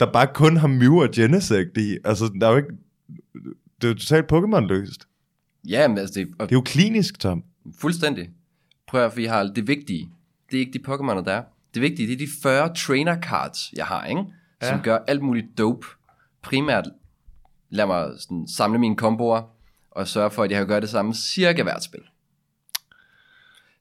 [0.00, 2.70] der bare kun har Mew og Genesect i, altså, der er jo ikke...
[3.80, 5.08] Det er jo totalt Pokémon-løst.
[5.68, 7.42] ja, men altså, det er Det er jo klinisk, Tom.
[7.80, 8.28] fuldstændig.
[8.88, 10.08] Prøv at, jeg har det vigtige.
[10.50, 11.42] Det er ikke de Pokémoner, der er.
[11.76, 14.22] Det vigtige, det er de 40 trainer cards, jeg har, ikke?
[14.62, 14.82] Som Ja.
[14.82, 15.86] gør alt muligt dope.
[16.42, 16.84] Primært
[17.70, 19.42] lad mig sådan, samle mine komboer,
[19.90, 22.00] og sørge for, at jeg kan gøre det samme cirka hvert spil.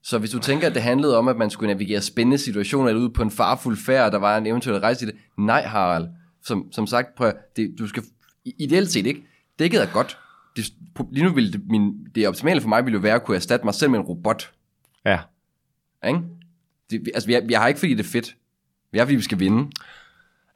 [0.04, 3.02] Så hvis du tænker, at det handlede om, at man skulle navigere spændende situationer eller
[3.02, 6.08] ud på en farfuld færd, og der var en eventuel rejse i det, nej Harald.
[6.44, 8.04] Som, som sagt, prøv det, du skal,
[8.46, 9.24] i- ideelt set ikke,
[9.60, 10.18] dækket er godt.
[10.56, 10.74] det,
[11.12, 13.66] lige nu ville det, min, det optimale for mig ville jo være at kunne erstatte
[13.66, 14.52] mig selv med en robot.
[15.06, 15.20] Ja.
[16.08, 16.20] Ikke?
[16.90, 18.36] Det, altså, jeg, jeg har ikke, fordi det er fedt.
[18.92, 19.72] Vi har, fordi vi skal vinde.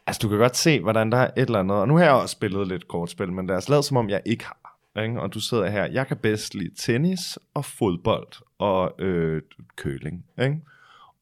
[0.07, 1.77] Altså, du kan godt se, hvordan der er et eller andet.
[1.77, 4.21] Og nu har jeg også spillet lidt kortspil, men det er lade som om jeg
[4.25, 4.69] ikke har.
[5.03, 5.21] Ikke?
[5.21, 5.85] Og du sidder her.
[5.85, 9.41] Jeg kan bedst lide tennis og fodbold og øh,
[9.75, 10.25] køling.
[10.41, 10.61] Ikke?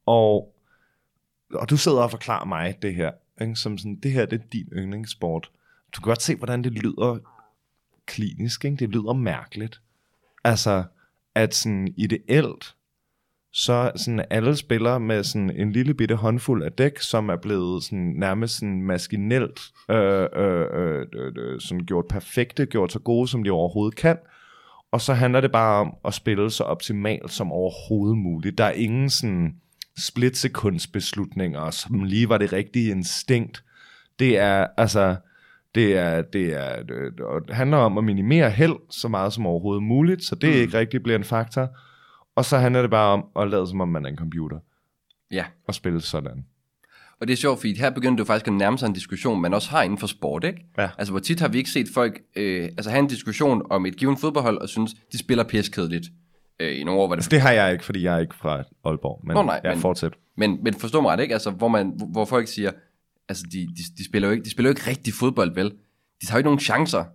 [0.05, 0.55] Og,
[1.53, 3.11] og du sidder og forklarer mig det her.
[3.41, 3.55] Ikke?
[3.55, 5.51] Som sådan, det her det er din yndlingssport.
[5.95, 7.17] Du kan godt se, hvordan det lyder
[8.05, 8.65] klinisk.
[8.65, 8.77] Ikke?
[8.77, 9.81] Det lyder mærkeligt.
[10.43, 10.83] Altså,
[11.35, 12.75] at sådan ideelt,
[13.57, 17.83] så sådan alle spiller med sådan en lille bitte håndfuld af dæk, som er blevet
[17.83, 19.59] sådan nærmest sådan maskinelt
[19.91, 24.17] øh, øh, øh, øh, sådan gjort perfekte, gjort så gode, som de overhovedet kan.
[24.91, 28.57] Og så handler det bare om at spille så optimalt som overhovedet muligt.
[28.57, 29.55] Der er ingen sådan
[29.97, 33.63] splitsekundsbeslutninger, som lige var det rigtige instinkt.
[34.19, 35.15] Det er altså
[35.75, 40.23] det er, det er det, handler om at minimere held så meget som overhovedet muligt,
[40.23, 40.55] så det mm.
[40.55, 41.69] ikke rigtig bliver en faktor.
[42.37, 44.59] Og så handler det bare om at lade som om man er en computer.
[45.31, 45.45] Ja.
[45.67, 46.45] Og spille sådan.
[47.21, 49.53] Og det er sjovt, fordi her begynder du faktisk at nærme sig en diskussion, man
[49.53, 50.65] også har inden for sport, ikke?
[50.77, 50.89] Ja.
[50.97, 53.95] Altså, hvor tit har vi ikke set folk øh, altså have en diskussion om et
[53.97, 56.05] givet fodboldhold, og synes, de spiller piskedeligt.
[56.59, 57.19] Øh, I nogle år var det...
[57.19, 59.21] Altså, det har jeg ikke, fordi jeg er ikke fra Aalborg.
[59.23, 60.13] Men Nå, nej, ja, men- fortsæt.
[60.37, 61.33] Men, men forstå mig ret, ikke?
[61.33, 62.71] Altså, hvor, man, hvor folk siger,
[63.29, 65.69] altså, de, de, de, spiller jo ikke, de spiller jo ikke rigtig fodbold, vel?
[66.21, 67.05] De tager jo ikke nogen chancer.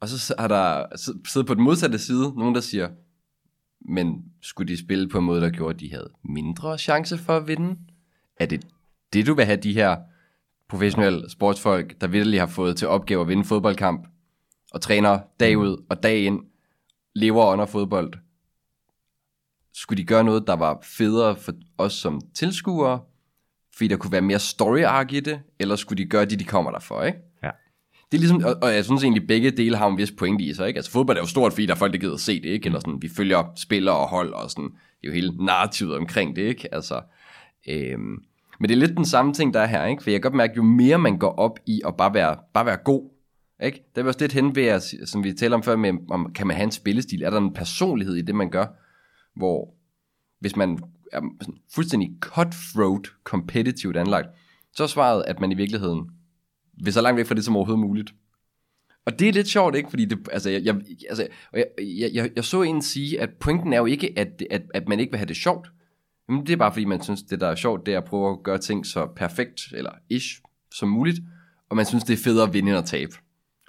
[0.00, 2.88] Og så har der sid- siddet på den modsatte side nogen, der siger,
[3.94, 7.36] men skulle de spille på en måde, der gjorde, at de havde mindre chance for
[7.36, 7.78] at vinde?
[8.36, 8.66] Er det
[9.12, 9.96] det, du vil have de her
[10.68, 14.08] professionelle sportsfolk, der virkelig har fået til opgave at vinde fodboldkamp,
[14.72, 16.40] og træner dag ud og dag ind,
[17.14, 18.12] lever under fodbold,
[19.72, 23.00] skulle de gøre noget, der var federe for os som tilskuere,
[23.74, 26.44] fordi der kunne være mere story arc i det, eller skulle de gøre det, de
[26.44, 27.18] kommer der for, ikke?
[28.12, 30.54] Det er ligesom, og, og jeg synes egentlig, begge dele har en vis pointe i
[30.54, 30.78] sig, ikke?
[30.78, 32.66] Altså fodbold er jo stort, fordi der er folk, der gider at se det, ikke?
[32.66, 36.36] Eller sådan, vi følger spillere og hold, og sådan, det er jo hele narrativet omkring
[36.36, 36.74] det, ikke?
[36.74, 37.00] Altså,
[37.68, 38.22] øhm,
[38.60, 40.02] men det er lidt den samme ting, der er her, ikke?
[40.02, 42.66] For jeg kan godt mærke, jo mere man går op i at bare være, bare
[42.66, 43.10] være god,
[43.62, 43.84] ikke?
[43.94, 46.46] Det er også lidt hen ved, at, som vi talte om før, med, om kan
[46.46, 47.22] man have en spillestil?
[47.22, 48.66] Er der en personlighed i det, man gør?
[49.36, 49.74] Hvor
[50.40, 50.78] hvis man
[51.12, 54.28] er sådan fuldstændig cutthroat competitivt anlagt,
[54.72, 56.10] så er svaret, at man i virkeligheden
[56.84, 58.14] vil så langt væk fra det som overhovedet muligt.
[59.06, 59.90] Og det er lidt sjovt, ikke?
[59.90, 60.76] Fordi det, altså, jeg, jeg,
[61.08, 64.62] altså, jeg, jeg, jeg, jeg så en sige, at pointen er jo ikke, at, at,
[64.74, 65.72] at man ikke vil have det sjovt.
[66.28, 68.32] Men det er bare fordi, man synes, det der er sjovt, det er at prøve
[68.32, 70.40] at gøre ting så perfekt, eller ish,
[70.74, 71.18] som muligt.
[71.68, 73.12] Og man synes, det er federe at vinde end at tabe.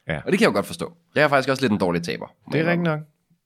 [0.07, 0.17] Ja.
[0.17, 0.93] Og det kan jeg jo godt forstå.
[1.15, 2.35] Jeg er faktisk også lidt en dårlig taber.
[2.51, 2.99] Det er rigtigt nok.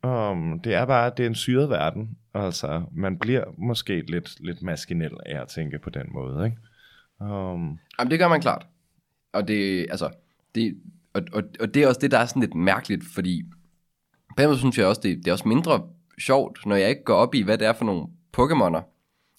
[0.03, 2.09] Um, det er bare, det er en syret verden.
[2.33, 6.57] Altså, man bliver måske lidt, lidt maskinel af at tænke på den måde, ikke?
[7.33, 8.67] Um, Jamen, det gør man klart.
[9.37, 10.09] Og det, altså,
[10.55, 10.77] det,
[11.13, 13.43] og, og, og det er også det, der er sådan lidt mærkeligt, fordi
[14.29, 15.83] på den måde synes jeg også, det, det er også mindre
[16.21, 18.03] sjovt, når jeg ikke går op i, hvad det er for nogle
[18.37, 18.81] Pokémoner.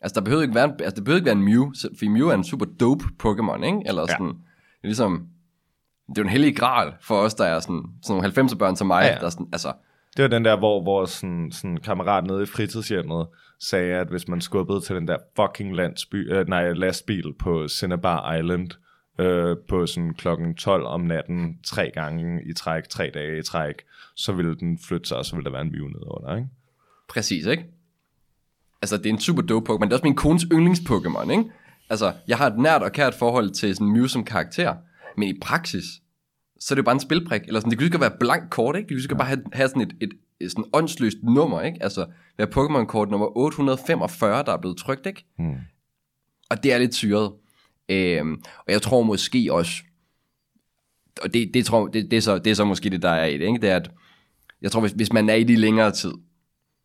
[0.01, 2.29] Altså, der behøver ikke være en, altså, der behøver ikke være en Mew, fordi Mew
[2.29, 3.83] er en super dope Pokémon, ikke?
[3.87, 4.33] Eller sådan, ja.
[4.33, 5.27] det er ligesom,
[6.09, 8.77] det er jo en hellig gral for os, der er sådan, sådan nogle 90'er børn
[8.77, 9.73] som mig, Ja, ja, der er sådan, altså,
[10.17, 13.27] det var den der, hvor, hvor sådan, sådan kammerat nede i fritidshjemmet
[13.61, 18.35] sagde, at hvis man skubbede til den der fucking landsby, øh, nej, lastbil på Cinnabar
[18.35, 18.71] Island,
[19.19, 23.75] øh, på sådan klokken 12 om natten, tre gange i træk, tre dage i træk,
[24.15, 26.49] så ville den flytte sig, og så ville der være en view nedenunder, ikke?
[27.09, 27.65] Præcis, ikke?
[28.83, 29.85] Altså, det er en super dope Pokémon.
[29.85, 31.45] Det er også min kones yndlings-Pokémon, ikke?
[31.91, 34.75] Altså, jeg har et nært og kært forhold til sådan Mew som karakter,
[35.17, 35.85] men i praksis,
[36.61, 37.43] så er det jo bare en spilprik.
[37.47, 38.89] Eller sådan, det kan lige være blank kort, ikke?
[38.89, 41.83] Det kan lige bare have, have sådan et, et, et sådan åndsløst nummer, ikke?
[41.83, 42.07] Altså,
[42.39, 45.25] være Pokémon-kort nummer 845, der er blevet trykt, ikke?
[45.39, 45.57] Hmm.
[46.51, 47.33] Og det er lidt syret.
[47.88, 49.72] Øhm, og jeg tror måske også,
[51.22, 53.27] og det, det, tror, det, det, er så, det er så måske det, der er
[53.27, 53.61] i det, ikke?
[53.61, 53.90] Det er, at
[54.62, 56.12] jeg tror, hvis, hvis man er i det i længere tid,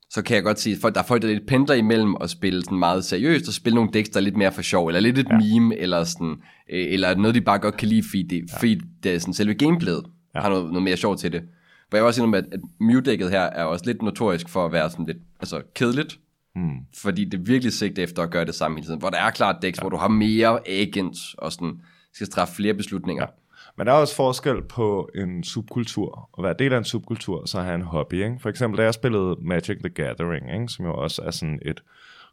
[0.10, 2.64] så kan jeg godt sige, at der er folk, der lidt pendler imellem at spille
[2.64, 5.18] sådan meget seriøst, og spille nogle decks, der er lidt mere for sjov, eller lidt
[5.18, 5.38] et ja.
[5.38, 6.36] meme, eller, sådan,
[6.70, 8.58] øh, eller noget, de bare godt kan lide, fordi det, ja.
[8.58, 10.04] fordi det er sådan, selve gameplayet
[10.36, 10.42] ja.
[10.42, 11.42] har noget, noget mere sjov til det.
[11.90, 14.72] For jeg vil også sige at, at Mew-dækket her er også lidt notorisk for at
[14.72, 16.20] være sådan lidt altså, kedeligt,
[16.56, 16.78] Hmm.
[17.02, 19.32] fordi det er virkelig sigt efter at gøre det samme hele tiden, hvor der er
[19.32, 19.82] klart decks, ja.
[19.82, 21.82] hvor du har mere agents, og sådan,
[22.14, 23.24] skal træffe flere beslutninger.
[23.24, 23.30] Ja.
[23.78, 26.30] Men der er også forskel på en subkultur.
[26.38, 28.14] At være del af en subkultur, og så have en hobby.
[28.14, 28.38] Ikke?
[28.42, 30.68] For eksempel, da jeg spillede Magic the Gathering, ikke?
[30.68, 31.84] som jo også er sådan et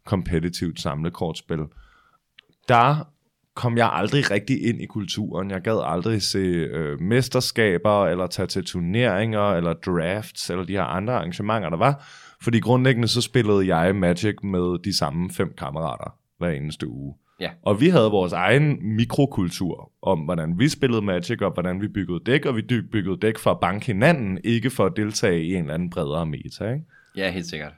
[0.05, 1.59] kompetitivt samlekortspil,
[2.69, 3.07] der
[3.55, 5.51] kom jeg aldrig rigtig ind i kulturen.
[5.51, 10.83] Jeg gad aldrig se øh, mesterskaber, eller tage til turneringer, eller drafts, eller de her
[10.83, 12.07] andre arrangementer, der var.
[12.41, 17.15] Fordi grundlæggende så spillede jeg Magic med de samme fem kammerater hver eneste uge.
[17.39, 17.49] Ja.
[17.61, 22.19] Og vi havde vores egen mikrokultur om, hvordan vi spillede Magic, og hvordan vi byggede
[22.25, 25.61] dæk, og vi byggede dæk for at banke hinanden, ikke for at deltage i en
[25.61, 26.85] eller anden bredere meta, ikke?
[27.15, 27.73] Ja, helt sikkert.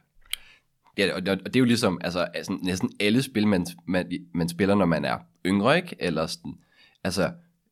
[0.97, 4.49] Ja, og, og det er jo ligesom, altså, altså næsten alle spil, man, man, man
[4.49, 5.95] spiller, når man er yngre, ikke?
[5.99, 6.53] Eller sådan,
[7.03, 7.31] altså,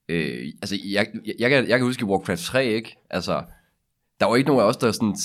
[0.10, 2.98] øh, altså jeg, jeg, jeg, kan, jeg kan huske Warcraft 3, ikke?
[3.10, 3.44] Altså,
[4.20, 5.16] der var ikke nogen af os, der sådan,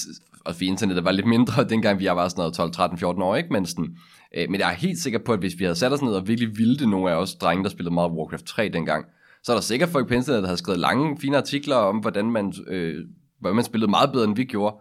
[0.46, 3.36] og for internettet var lidt mindre, dengang vi var sådan noget 12, 13, 14 år,
[3.36, 3.52] ikke?
[3.52, 3.96] Men, sådan,
[4.36, 6.28] øh, men jeg er helt sikker på, at hvis vi havde sat os ned og
[6.28, 9.04] virkelig ville nogle af os drenge, der spillede meget Warcraft 3 dengang,
[9.42, 12.30] så er der sikkert folk på internettet, der havde skrevet lange, fine artikler om, hvordan
[12.30, 12.94] man, øh,
[13.40, 14.76] hvordan man spillede meget bedre, end vi gjorde.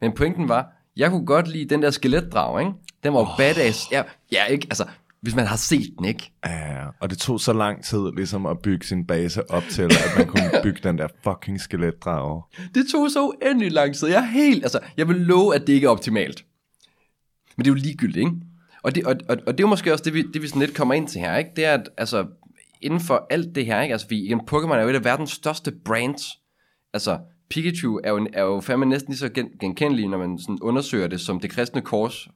[0.00, 2.72] Men pointen var, jeg kunne godt lide den der skeletdrag, ikke?
[3.04, 3.38] Den var oh.
[3.38, 3.92] badass.
[3.92, 4.66] Ja, ja, ikke?
[4.70, 4.84] Altså,
[5.22, 6.32] hvis man har set den, ikke?
[6.46, 10.12] Ja, og det tog så lang tid ligesom at bygge sin base op til, at
[10.16, 12.42] man kunne bygge den der fucking skeletdrage.
[12.74, 14.08] Det tog så uendelig lang tid.
[14.08, 16.44] Jeg er helt, altså, jeg vil love, at det ikke er optimalt.
[17.56, 18.32] Men det er jo ligegyldigt, ikke?
[18.82, 20.62] Og det, og, og, og det er jo måske også det, vi, det, vi sådan
[20.62, 21.50] lidt kommer ind til her, ikke?
[21.56, 22.26] Det er, at altså,
[22.80, 23.92] inden for alt det her, ikke?
[23.92, 26.22] Altså, vi, igen, Pokémon er jo et af verdens største brands.
[26.92, 27.18] Altså,
[27.50, 31.06] Pikachu er jo, er jo fandme næsten lige så gen, genkendelig, når man sådan undersøger
[31.06, 32.28] det som det kristne kors,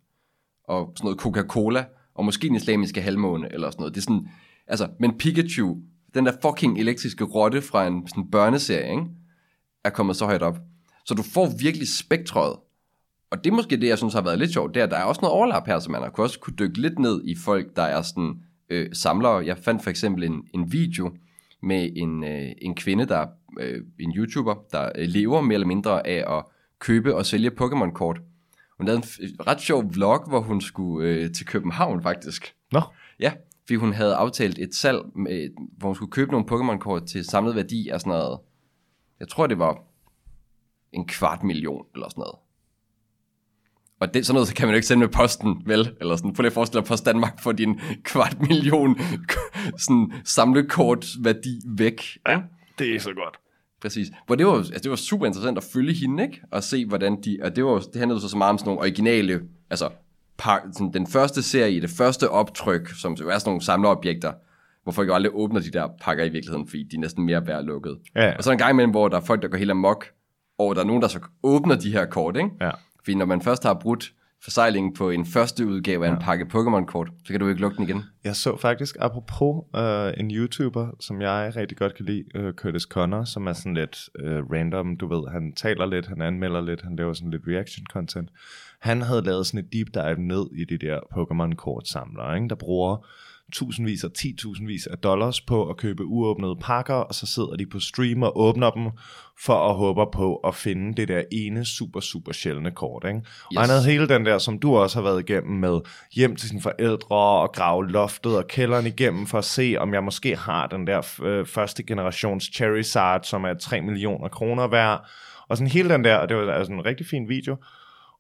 [0.69, 3.95] og sådan noget Coca-Cola, og måske den islamiske halvmåne, eller sådan noget.
[3.95, 4.29] Det er sådan,
[4.67, 5.77] altså, men Pikachu,
[6.15, 9.07] den der fucking elektriske rotte fra en sådan børneserie, ikke?
[9.85, 10.59] er kommet så højt op.
[11.05, 12.57] Så du får virkelig spektret.
[13.31, 14.97] Og det er måske det, jeg synes har været lidt sjovt, det er, at der
[14.97, 17.37] er også noget overlap her, så man har kunne også kunne dykke lidt ned i
[17.45, 18.35] folk, der er sådan
[18.71, 19.47] øh, samlere.
[19.47, 21.13] Jeg fandt for eksempel en, en video
[21.63, 23.27] med en, øh, en kvinde, der
[23.61, 26.45] øh, en YouTuber, der øh, lever mere eller mindre af at
[26.79, 28.21] købe og sælge Pokémon-kort.
[28.77, 32.55] Hun lavede en ret sjov vlog, hvor hun skulle øh, til København faktisk.
[32.73, 32.81] Nå,
[33.21, 37.25] Ja, fordi hun havde aftalt et salg, med, hvor hun skulle købe nogle Pokémon-kort til
[37.25, 38.39] samlet værdi af sådan noget,
[39.21, 39.79] jeg tror det var
[40.93, 42.35] en kvart million eller sådan noget.
[44.01, 45.97] Og det, sådan noget så kan man jo ikke sende med posten, vel?
[46.01, 48.99] Eller sådan, prøv lige at forestille dig, Post Danmark får din kvart million
[49.79, 52.03] sådan samlekort værdi væk.
[52.29, 52.43] Ja,
[52.79, 53.39] det er så godt.
[53.85, 54.09] Præcis.
[54.27, 56.41] Hvor det var, altså det var super interessant at følge hende, ikke?
[56.51, 58.81] Og se, hvordan de, og det, var, det handlede så så meget om sådan nogle
[58.81, 59.89] originale, altså
[60.39, 64.33] par, sådan den første serie, det første optryk, som jo er sådan nogle samlerobjekter,
[64.83, 67.47] hvor folk jo aldrig åbner de der pakker i virkeligheden, fordi de er næsten mere
[67.47, 67.99] værd lukket.
[68.17, 68.37] Ja.
[68.37, 70.07] Og så en gang imellem, hvor der er folk, der går helt amok,
[70.59, 72.51] og der er nogen, der så åbner de her kort, ikke?
[72.61, 72.71] Ja.
[72.99, 74.13] Fordi når man først har brudt
[74.45, 77.85] forsejlingen på en første udgave af en pakke Pokémon-kort, så kan du ikke lukke den
[77.85, 78.03] igen.
[78.25, 82.83] Jeg så faktisk, apropos uh, en YouTuber, som jeg rigtig godt kan lide, uh, Curtis
[82.83, 86.83] Connor, som er sådan lidt uh, random, du ved, han taler lidt, han anmelder lidt,
[86.83, 88.31] han laver sådan lidt reaction content.
[88.81, 92.49] Han havde lavet sådan et deep dive ned i de der Pokémon-kort samlere, ikke?
[92.49, 93.07] der bruger
[93.53, 97.81] tusindvis og titusindvis af dollars på at købe uåbnede pakker, og så sidder de på
[97.81, 98.91] stream og åbner dem,
[99.45, 103.05] for at håbe på at finde det der ene super, super sjældne kort.
[103.09, 103.17] Ikke?
[103.19, 103.25] Yes.
[103.57, 105.81] Og han havde hele den der, som du også har været igennem med,
[106.15, 110.05] hjem til sine forældre og grave loftet og kælderen igennem, for at se, om jeg
[110.05, 115.07] måske har den der øh, første generations Charizard, som er 3 millioner kroner værd,
[115.49, 117.57] og sådan hele den der, og det var altså en rigtig fin video.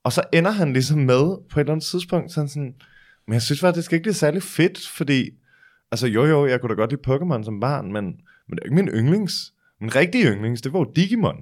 [0.04, 2.74] Og så ender han ligesom med, på et eller andet tidspunkt, sådan sådan,
[3.26, 5.30] men jeg synes faktisk ikke, det er særlig fedt, fordi,
[5.90, 8.04] altså jo jo, jeg kunne da godt lide Pokémon som barn, men,
[8.48, 9.52] men det er ikke min yndlings.
[9.80, 11.36] Min rigtige yndlings, det var jo Digimon.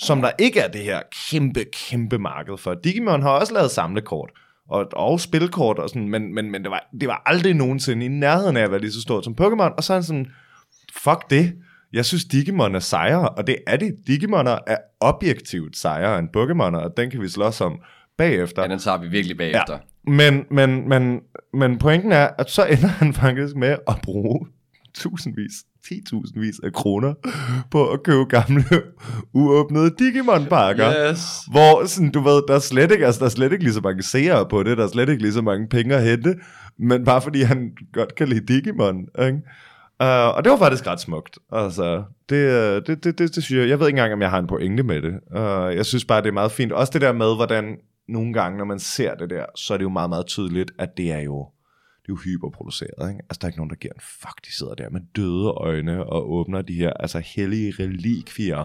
[0.00, 2.74] Som der ikke er det her kæmpe, kæmpe marked for.
[2.74, 4.30] Digimon har også lavet samlekort,
[4.68, 8.08] og, og spilkort og sådan, men, men, men det, var, det var aldrig nogensinde i
[8.08, 10.26] nærheden af at være lige så stort som Pokémon, og så er han sådan,
[10.92, 11.54] fuck det,
[11.92, 13.96] jeg synes Digimon er sejere, og det er det.
[14.06, 17.80] Digimoner er objektivt sejere end Pokémoner, og den kan vi slås om
[18.18, 18.62] bagefter.
[18.62, 19.72] Ja, den tager vi virkelig bagefter.
[19.72, 19.78] Ja.
[20.08, 21.20] Men, men, men,
[21.54, 24.46] men pointen er, at så ender han faktisk med at bruge
[24.94, 25.52] tusindvis,
[25.86, 27.14] 10.000vis af kroner
[27.70, 28.64] på at købe gamle,
[29.34, 31.10] uåbnede Digimon-pakker.
[31.10, 31.20] Yes.
[31.50, 33.80] Hvor sådan, du ved, der er, slet ikke, altså, der er slet ikke lige så
[33.80, 36.34] mange seere på det, der er slet ikke lige så mange penge at hente,
[36.78, 39.38] men bare fordi han godt kan lide Digimon, ikke?
[40.02, 41.38] Uh, og det var faktisk ret smukt.
[41.52, 44.30] Altså, det, øh, det, det, det, det synes jeg, jeg ved ikke engang, om jeg
[44.30, 45.14] har en pointe med det.
[45.36, 46.72] Uh, jeg synes bare, det er meget fint.
[46.72, 47.76] Også det der med, hvordan
[48.08, 50.96] nogle gange, når man ser det der, så er det jo meget, meget tydeligt, at
[50.96, 51.48] det er jo,
[52.02, 53.10] det er jo hyperproduceret.
[53.10, 53.22] Ikke?
[53.22, 54.46] Altså, der er ikke nogen, der giver en fuck.
[54.46, 58.64] De sidder der med døde øjne og åbner de her altså hellige relikvier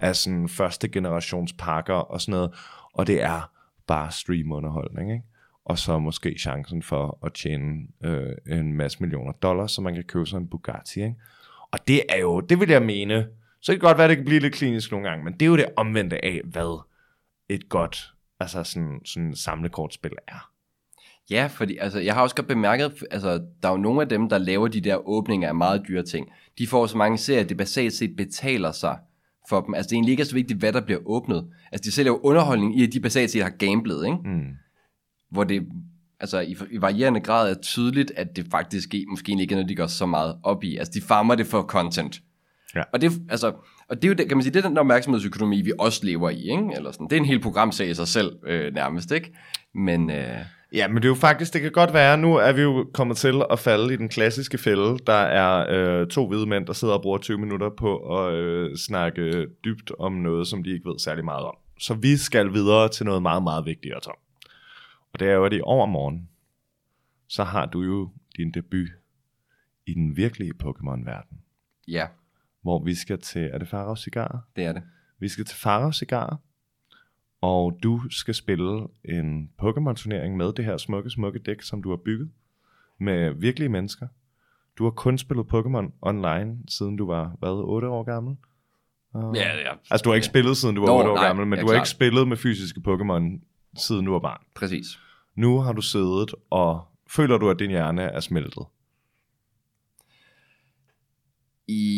[0.00, 2.54] af sådan første generations pakker og sådan noget.
[2.92, 3.50] Og det er
[3.86, 5.24] bare streamunderholdning, ikke?
[5.64, 10.04] og så måske chancen for at tjene øh, en masse millioner dollars, så man kan
[10.04, 11.02] købe sig en Bugatti.
[11.02, 11.16] Ikke?
[11.72, 13.26] Og det er jo, det vil jeg mene,
[13.60, 15.42] så det kan godt være, at det kan blive lidt klinisk nogle gange, men det
[15.42, 16.82] er jo det omvendte af, hvad
[17.48, 20.50] et godt altså sådan, sådan samlekortspil er.
[21.30, 24.28] Ja, fordi altså, jeg har også godt bemærket, altså, der er jo nogle af dem,
[24.28, 26.28] der laver de der åbninger af meget dyre ting.
[26.58, 28.98] De får så mange serier, at det basalt set betaler sig
[29.48, 29.74] for dem.
[29.74, 31.50] Altså, det er egentlig ikke så vigtigt, hvad der bliver åbnet.
[31.72, 34.18] Altså, de sælger jo underholdning i, at de basalt set har gamblet, ikke?
[34.24, 34.46] Mm.
[35.30, 35.68] Hvor det,
[36.20, 39.56] altså i, i varierende grad er tydeligt, at det faktisk er, måske egentlig ikke er
[39.56, 40.76] noget, de går så meget op i.
[40.76, 42.22] Altså de farmer det for content.
[42.74, 42.82] Ja.
[42.92, 43.52] Og det, altså,
[43.90, 46.30] og det er jo, det, kan man sige, det er den opmærksomhedsøkonomi, vi også lever
[46.30, 46.70] i, ikke?
[46.76, 47.06] Eller sådan.
[47.06, 49.32] Det er en hel programserie i sig selv, øh, nærmest, ikke?
[49.74, 50.38] Men, øh,
[50.72, 53.16] Ja, men det er jo faktisk, det kan godt være, nu er vi jo kommet
[53.16, 54.98] til at falde i den klassiske fælde.
[55.06, 58.76] Der er øh, to hvide mænd, der sidder og bruger 20 minutter på at øh,
[58.76, 61.56] snakke dybt om noget, som de ikke ved særlig meget om.
[61.78, 64.16] Så vi skal videre til noget meget, meget vigtigere, Tom.
[65.12, 66.28] Og det er jo, at i overmorgen,
[67.28, 68.88] så har du jo din debut
[69.86, 71.40] i den virkelige Pokémon-verden.
[71.88, 72.06] ja,
[72.62, 74.44] Hvor vi skal til, er det Farag Cigar?
[74.56, 74.82] det er det.
[75.18, 76.38] Vi skal til Farag Cigar,
[77.40, 81.96] og du skal spille en Pokémon-turnering med det her smukke, smukke dæk, som du har
[81.96, 82.30] bygget
[82.98, 84.06] med virkelige mennesker.
[84.78, 88.36] Du har kun spillet Pokémon online, siden du var, hvad, 8 år gammel?
[89.12, 89.72] Og- Ja, ja.
[89.90, 91.60] Altså, du har ikke spillet, siden du var Nå, 8 år nej, gammel, men ja,
[91.62, 91.82] du har klart.
[91.86, 93.40] ikke spillet med fysiske Pokémon,
[93.76, 94.42] siden du var barn.
[94.54, 94.86] Præcis.
[95.34, 98.64] Nu har du siddet, og føler du, at din hjerne er smeltet?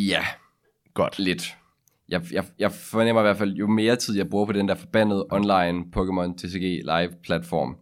[0.08, 0.24] Ja,
[0.94, 1.18] Godt.
[1.18, 1.56] lidt.
[2.08, 4.74] Jeg, jeg, jeg fornemmer i hvert fald, jo mere tid jeg bruger på den der
[4.74, 7.76] forbandede online Pokémon TCG live platform,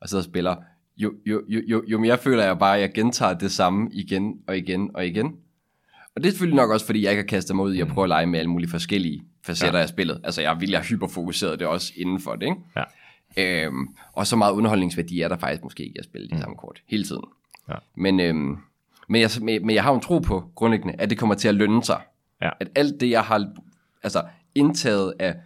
[0.00, 0.56] og sidder og spiller,
[0.96, 4.34] jo, jo, jo, jo, jo mere føler jeg bare, at jeg gentager det samme igen
[4.46, 5.36] og igen og igen.
[6.16, 7.88] Og det er selvfølgelig nok også, fordi jeg ikke har kastet mig ud i at
[7.88, 9.82] prøve at lege med alle mulige forskellige facetter ja.
[9.82, 10.20] af spillet.
[10.24, 12.56] Altså jeg vil have hyperfokuseret det også inden for det, ikke?
[12.76, 12.82] Ja.
[13.36, 16.40] Øhm, og så meget underholdningsværdi er der faktisk måske ikke at spille de mm.
[16.40, 17.24] samme kort hele tiden.
[17.68, 17.74] Ja.
[17.94, 18.56] Men, øhm,
[19.08, 21.84] men, jeg, men, jeg har en tro på grundlæggende, at det kommer til at lønne
[21.84, 22.00] sig.
[22.42, 22.50] Ja.
[22.60, 23.52] At alt det, jeg har
[24.02, 25.36] altså, indtaget af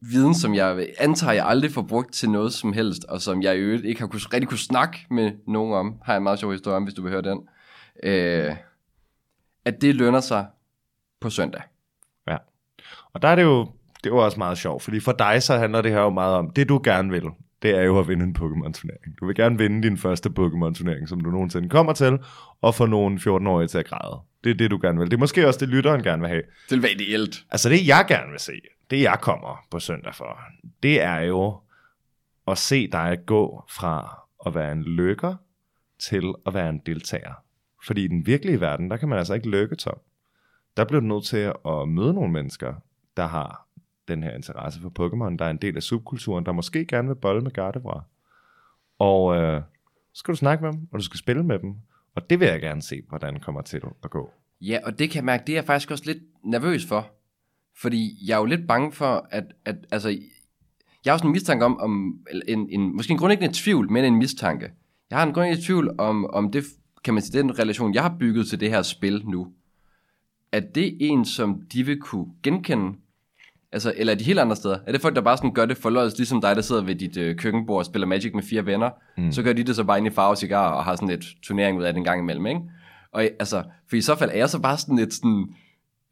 [0.00, 3.56] viden, som jeg antager, jeg aldrig får brugt til noget som helst, og som jeg
[3.56, 6.38] i øvrigt ikke har kunne, rigtig kunne snakke med nogen om, har jeg en meget
[6.38, 7.48] sjov historie om, hvis du vil høre den,
[8.02, 8.56] øh,
[9.64, 10.46] at det lønner sig
[11.20, 11.62] på søndag.
[12.28, 12.36] Ja.
[13.12, 13.60] Og der er det jo,
[13.96, 16.34] det er jo også meget sjovt, fordi for dig så handler det her jo meget
[16.34, 17.24] om, det du gerne vil,
[17.62, 19.18] det er jo at vinde en Pokémon-turnering.
[19.20, 22.18] Du vil gerne vinde din første Pokémon-turnering, som du nogensinde kommer til,
[22.62, 24.20] og få nogle 14-årige til at græde.
[24.46, 25.10] Det er det, du gerne vil.
[25.10, 26.42] Det er måske også det, lytteren gerne vil have.
[26.42, 27.44] Det vil være ideelt.
[27.50, 28.52] Altså det, jeg gerne vil se,
[28.90, 30.40] det jeg kommer på søndag for,
[30.82, 31.60] det er jo
[32.48, 35.34] at se dig gå fra at være en lykker
[35.98, 37.32] til at være en deltager.
[37.86, 39.98] Fordi i den virkelige verden, der kan man altså ikke lykke, Tom.
[40.76, 42.74] Der bliver du nødt til at møde nogle mennesker,
[43.16, 43.66] der har
[44.08, 47.14] den her interesse for Pokémon, der er en del af subkulturen, der måske gerne vil
[47.14, 48.04] bolle med Gardevoir.
[48.98, 49.62] Og øh,
[50.12, 51.74] så skal du snakke med dem, og du skal spille med dem.
[52.16, 54.30] Og det vil jeg gerne se, hvordan kommer til at gå.
[54.60, 57.10] Ja, og det kan jeg mærke, det er jeg faktisk også lidt nervøs for.
[57.76, 60.08] Fordi jeg er jo lidt bange for, at, at altså,
[61.04, 64.16] jeg har sådan en mistanke om, om en, en, måske en grundlæggende tvivl, men en
[64.16, 64.70] mistanke.
[65.10, 66.64] Jeg har en grundlæggende tvivl om, om det,
[67.04, 69.52] kan man sige, den relation, jeg har bygget til det her spil nu,
[70.52, 72.98] at det er en, som de vil kunne genkende,
[73.76, 74.78] altså, eller er de helt andre steder?
[74.86, 77.16] Er det folk, der bare sådan gør det forløjes, ligesom dig, der sidder ved dit
[77.16, 79.32] øh, køkkenbord og spiller Magic med fire venner, mm.
[79.32, 81.78] så gør de det så bare ind i farve cigar og har sådan et turnering
[81.78, 82.60] ud af den gang imellem, ikke?
[83.12, 85.46] Og altså, for i så fald er jeg så bare sådan et sådan,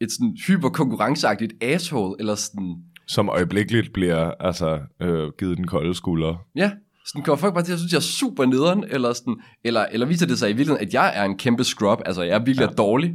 [0.01, 2.75] et sådan hyper konkurrenceagtigt asshole, eller sådan,
[3.07, 6.45] Som øjeblikkeligt bliver altså, øh, givet den kolde skulder.
[6.55, 6.71] ja,
[7.05, 10.05] sådan kommer folk bare til at synes, jeg er super nederen, eller, sådan, eller, eller
[10.05, 12.69] viser det sig i virkeligheden, at jeg er en kæmpe scrub, altså jeg er virkelig
[12.69, 12.73] ja.
[12.73, 13.13] dårlig,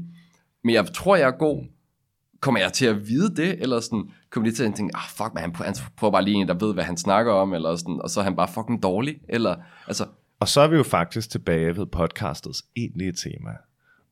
[0.64, 1.64] men jeg tror, jeg er god.
[2.40, 5.34] Kommer jeg til at vide det, eller sådan, kommer de til at tænke, ah fuck
[5.34, 8.10] man, han prøver, bare lige en, der ved, hvad han snakker om, eller sådan, og
[8.10, 10.06] så er han bare fucking dårlig, eller, altså,
[10.40, 13.50] Og så er vi jo faktisk tilbage ved podcastets egentlige tema.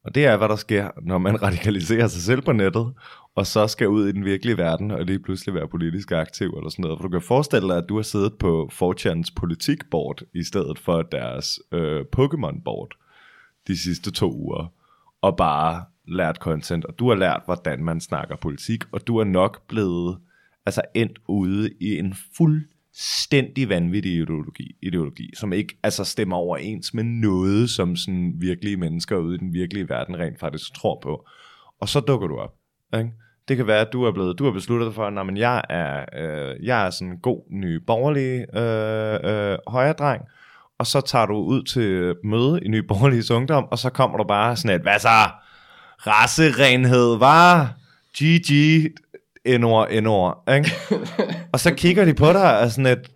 [0.04, 2.92] Og det er, hvad der sker, når man radikaliserer sig selv på nettet,
[3.34, 6.70] og så skal ud i den virkelige verden, og lige pludselig være politisk aktiv eller
[6.70, 6.98] sådan noget.
[6.98, 11.02] For du kan forestille dig, at du har siddet på 4chans politikbord, i stedet for
[11.02, 12.88] deres øh, Pokémon-board,
[13.66, 14.72] de sidste to uger,
[15.22, 19.24] og bare lært content, og du har lært, hvordan man snakker politik, og du er
[19.24, 20.18] nok blevet
[20.66, 27.04] altså endt ude i en fuldstændig vanvittig ideologi, ideologi, som ikke altså stemmer overens med
[27.04, 31.26] noget, som sådan virkelige mennesker ude i den virkelige verden rent faktisk tror på.
[31.80, 32.54] Og så dukker du op.
[32.98, 33.10] Ikke?
[33.48, 36.04] Det kan være, at du er blevet, du har besluttet dig for, at jeg er,
[36.16, 40.22] øh, jeg er sådan en god, ny, borgerlig øh, øh, højredreng,
[40.78, 44.24] og så tager du ud til møde i Ny Borgerliges Ungdom, og så kommer du
[44.24, 45.08] bare sådan et, hvad så?
[46.06, 47.78] Rasserenhed, var
[48.18, 48.50] GG,
[49.58, 50.70] N-ord, N-ord, ikke?
[51.52, 53.10] og så kigger de på dig og sådan et,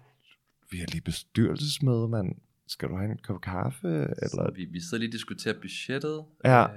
[0.71, 2.29] vi har lige bestyrelsesmøde, mand.
[2.69, 3.89] Skal du have en kop kaffe?
[3.89, 4.55] Eller?
[4.55, 6.23] vi, vi sidder lige og diskuterer budgettet.
[6.45, 6.63] Ja.
[6.63, 6.69] Øh,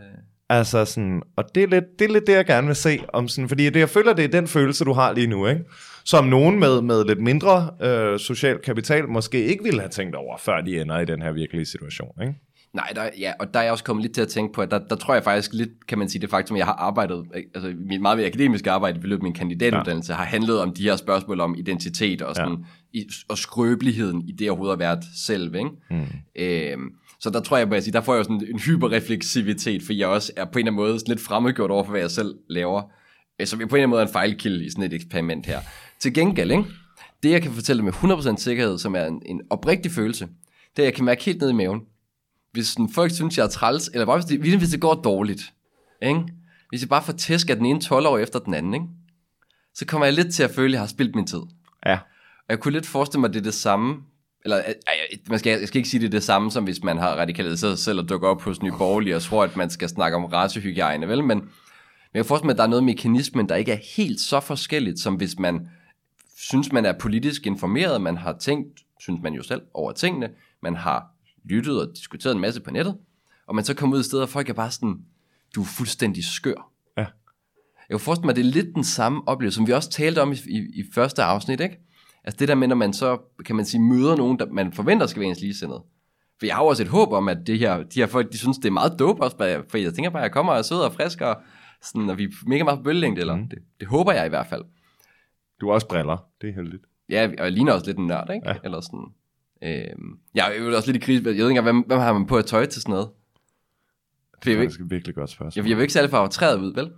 [0.50, 3.00] Altså sådan, og det er, lidt, det er lidt det, jeg gerne vil se.
[3.14, 5.48] Om sådan, fordi det, jeg føler, det er den følelse, du har lige nu.
[5.48, 5.64] Ikke?
[6.04, 10.38] Som nogen med, med lidt mindre øh, social kapital måske ikke ville have tænkt over,
[10.38, 12.22] før de ender i den her virkelige situation.
[12.22, 12.34] Ikke?
[12.76, 14.72] Nej, der, ja, og der er jeg også kommet lidt til at tænke på, at
[14.72, 17.26] der, der tror jeg faktisk lidt, kan man sige, det faktum, at jeg har arbejdet,
[17.34, 20.18] altså mit meget mere akademiske arbejde i løbet af min kandidatuddannelse, ja.
[20.18, 23.00] har handlet om de her spørgsmål om identitet og, sådan, ja.
[23.00, 25.70] i, og skrøbeligheden i det overhovedet at være selv, ikke?
[25.90, 26.06] Mm.
[26.36, 30.32] Øhm, så der tror jeg, at der får jeg sådan en hyperrefleksivitet, for jeg også
[30.38, 32.82] er på en eller anden måde lidt fremmedgjort over for, hvad jeg selv laver,
[33.42, 35.60] øh, som på en eller anden måde er en fejlkilde i sådan et eksperiment her.
[36.00, 36.66] Til gengæld, ikke?
[37.24, 40.28] det jeg kan fortælle med 100% sikkerhed, som er en, en oprigtig følelse,
[40.76, 41.82] det er, at jeg kan mærke helt ned i maven,
[42.56, 45.54] hvis sådan, folk synes, jeg er træls, eller bare hvis det, hvis det går dårligt,
[46.02, 46.24] ikke?
[46.70, 48.86] hvis jeg bare får tæsk af den ene 12 år efter den anden, ikke?
[49.74, 51.42] så kommer jeg lidt til at føle, at jeg har spildt min tid.
[51.86, 51.94] Ja.
[52.38, 53.96] Og jeg kunne lidt forestille mig, at det er det samme,
[54.44, 54.74] eller ej,
[55.30, 57.78] man skal, jeg skal ikke sige, det er det samme, som hvis man har radikaliseret
[57.78, 60.26] sig selv og dukker op hos Nye Borgerlige og tror, at man skal snakke om
[60.26, 61.24] racehygiejne, vel?
[61.24, 61.50] Men, men
[62.14, 65.00] jeg kan forestille mig, at der er noget mekanismen, der ikke er helt så forskelligt,
[65.00, 65.68] som hvis man
[66.38, 70.30] synes, man er politisk informeret, man har tænkt, synes man jo selv, over tingene,
[70.62, 71.15] man har
[71.50, 72.98] lyttet og diskuteret en masse på nettet,
[73.48, 75.00] og man så kommer ud i stedet, og folk er bare sådan,
[75.56, 76.72] du er fuldstændig skør.
[76.98, 77.06] Ja.
[77.90, 80.22] Jeg kan forestille mig, at det er lidt den samme oplevelse, som vi også talte
[80.22, 81.80] om i, i, i første afsnit, ikke?
[82.24, 85.08] Altså det der med, når man så, kan man sige, møder nogen, der man forventer
[85.08, 85.84] skal være ens ligesindede.
[86.40, 88.58] For jeg har også et håb om, at det her, de her folk, de synes,
[88.58, 89.38] det er meget dope også,
[89.70, 91.42] for jeg tænker bare, at jeg kommer og er sød og frisk, og,
[91.82, 93.50] sådan, og vi er mega meget på bølgelængde, eller mm.
[93.50, 94.64] det, det, håber jeg i hvert fald.
[95.62, 96.84] Du har også briller, det er heldigt.
[97.10, 98.50] Ja, og jeg ligner også lidt en nørd, ikke?
[98.50, 98.56] Ja.
[98.64, 99.06] Eller sådan,
[99.66, 99.86] øh,
[100.36, 102.38] jeg er også lidt i krise, jeg ved ikke engang, hvem, hvem har man på
[102.38, 103.10] at tøj til sådan noget?
[104.46, 105.64] Det er faktisk et virkelig godt spørgsmål.
[105.64, 106.92] Jeg, jeg vil ikke særlig farvetræet ud, vel?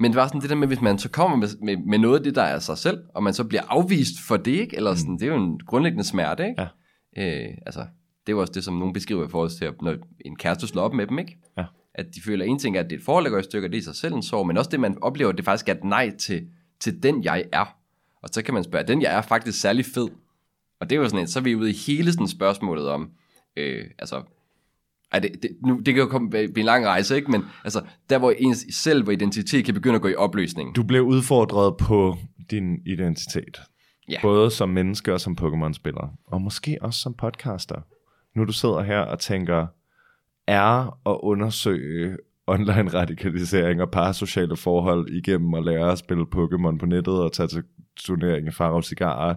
[0.00, 2.18] Men det var sådan det der med, hvis man så kommer med, med, med noget
[2.18, 4.76] af det, der er sig selv, og man så bliver afvist for det, ikke?
[4.76, 5.18] Eller sådan, mm.
[5.18, 6.68] det er jo en grundlæggende smerte, ikke?
[7.16, 7.46] Ja.
[7.46, 7.80] Øh, altså,
[8.26, 9.94] det er jo også det, som nogen beskriver i forhold til, når
[10.24, 11.38] en kæreste slår op med dem, ikke?
[11.58, 11.64] Ja.
[11.94, 13.68] At de føler, en ting er, at det er et forhold, der går i stykker,
[13.68, 15.84] det er sig selv en sorg, men også det, man oplever, det faktisk er et
[15.84, 16.46] nej til,
[16.80, 17.76] til den, jeg er.
[18.22, 20.08] Og så kan man spørge, den jeg er faktisk særlig fed?
[20.80, 23.10] Og det er jo sådan et, så er vi ude i hele sådan spørgsmålet om,
[23.56, 24.22] øh, altså,
[25.12, 27.30] ej, det, det, nu, det kan jo komme blive en lang rejse, ikke?
[27.30, 30.76] Men altså, der hvor ens selv hvor identitet kan begynde at gå i opløsning.
[30.76, 32.16] Du blev udfordret på
[32.50, 33.60] din identitet.
[34.08, 34.18] Ja.
[34.22, 36.16] Både som menneske og som Pokémon-spiller.
[36.26, 37.80] Og måske også som podcaster.
[38.36, 39.66] Nu du sidder her og tænker,
[40.46, 42.16] er at undersøge
[42.46, 47.48] online radikalisering og parasociale forhold igennem at lære at spille Pokémon på nettet og tage
[47.48, 47.62] til
[47.96, 49.34] turnering i Faro Cigarer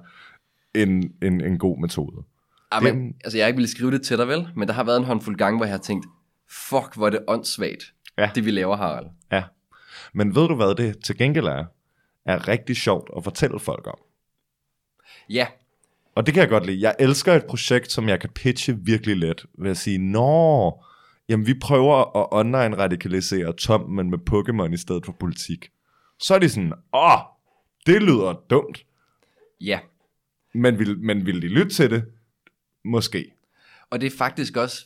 [0.75, 2.23] en, en, en god metode.
[2.73, 4.97] Ja, men, altså jeg ikke ville skrive det til dig vel, men der har været
[4.97, 6.05] en håndfuld gange, hvor jeg har tænkt,
[6.49, 8.31] fuck, hvor er det åndssvagt, ja.
[8.35, 9.07] det vi laver, Harald.
[9.31, 9.43] Ja,
[10.13, 11.65] men ved du hvad det til gengæld er?
[12.25, 13.97] Er rigtig sjovt at fortælle folk om.
[15.29, 15.47] Ja.
[16.15, 16.81] Og det kan jeg godt lide.
[16.81, 20.83] Jeg elsker et projekt, som jeg kan pitche virkelig let, ved at sige, nå,
[21.29, 25.69] jamen vi prøver at online radikalisere Tom, men med Pokémon i stedet for politik.
[26.19, 27.19] Så er de sådan, åh,
[27.85, 28.85] det lyder dumt.
[29.61, 29.79] Ja.
[30.53, 32.05] Men vil, men vil de lytte til det?
[32.85, 33.31] Måske.
[33.89, 34.85] Og det er faktisk også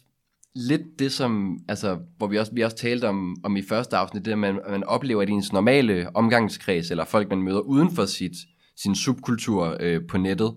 [0.56, 4.26] lidt det, som, altså, hvor vi også, vi også talte om, om i første afsnit,
[4.26, 8.06] det at man, man oplever, at ens normale omgangskreds, eller folk, man møder uden for
[8.06, 8.36] sit,
[8.76, 10.56] sin subkultur øh, på nettet,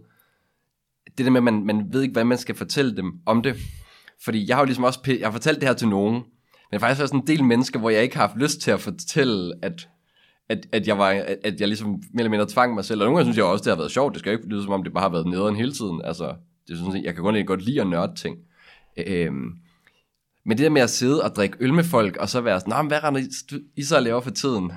[1.19, 3.57] det der med, at man, man ved ikke, hvad man skal fortælle dem om det.
[4.25, 6.23] Fordi jeg har jo ligesom også, jeg har fortalt det her til nogen,
[6.71, 9.55] men faktisk også en del mennesker, hvor jeg ikke har haft lyst til at fortælle,
[9.63, 9.89] at,
[10.51, 13.01] at, at, jeg, var, at, at jeg ligesom mere eller mindre tvang mig selv.
[13.01, 14.13] Og nogle gange synes jeg også, det har været sjovt.
[14.13, 16.01] Det skal ikke lyde som om, det bare har været nederen hele tiden.
[16.05, 16.35] Altså,
[16.69, 18.37] det synes jeg, jeg kan godt, godt lide at nørde ting.
[19.07, 19.51] Øhm,
[20.45, 22.71] men det der med at sidde og drikke øl med folk, og så være sådan,
[22.71, 24.73] nah, hvad render I, I så laver for tiden?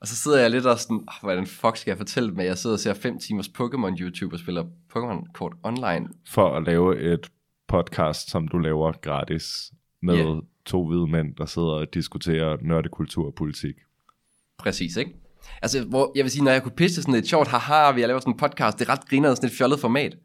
[0.00, 2.46] Og så sidder jeg lidt og sådan, oh, hvordan fuck skal jeg fortælle dem, at
[2.46, 4.64] jeg sidder og ser 5 timers Pokémon YouTube og spiller
[4.96, 6.08] Pokémon-kort online.
[6.28, 7.30] For at lave et
[7.68, 9.72] podcast, som du laver gratis
[10.02, 10.42] med yeah.
[10.66, 13.74] to hvide mænd, der sidder og diskuterer nørdekultur og politik.
[14.62, 15.12] Præcis, ikke?
[15.62, 18.08] Altså, hvor jeg vil sige, når jeg kunne pitche sådan et sjovt, haha, vi har
[18.08, 20.16] lavet sådan en podcast, det er ret grinerende, sådan et fjollet format.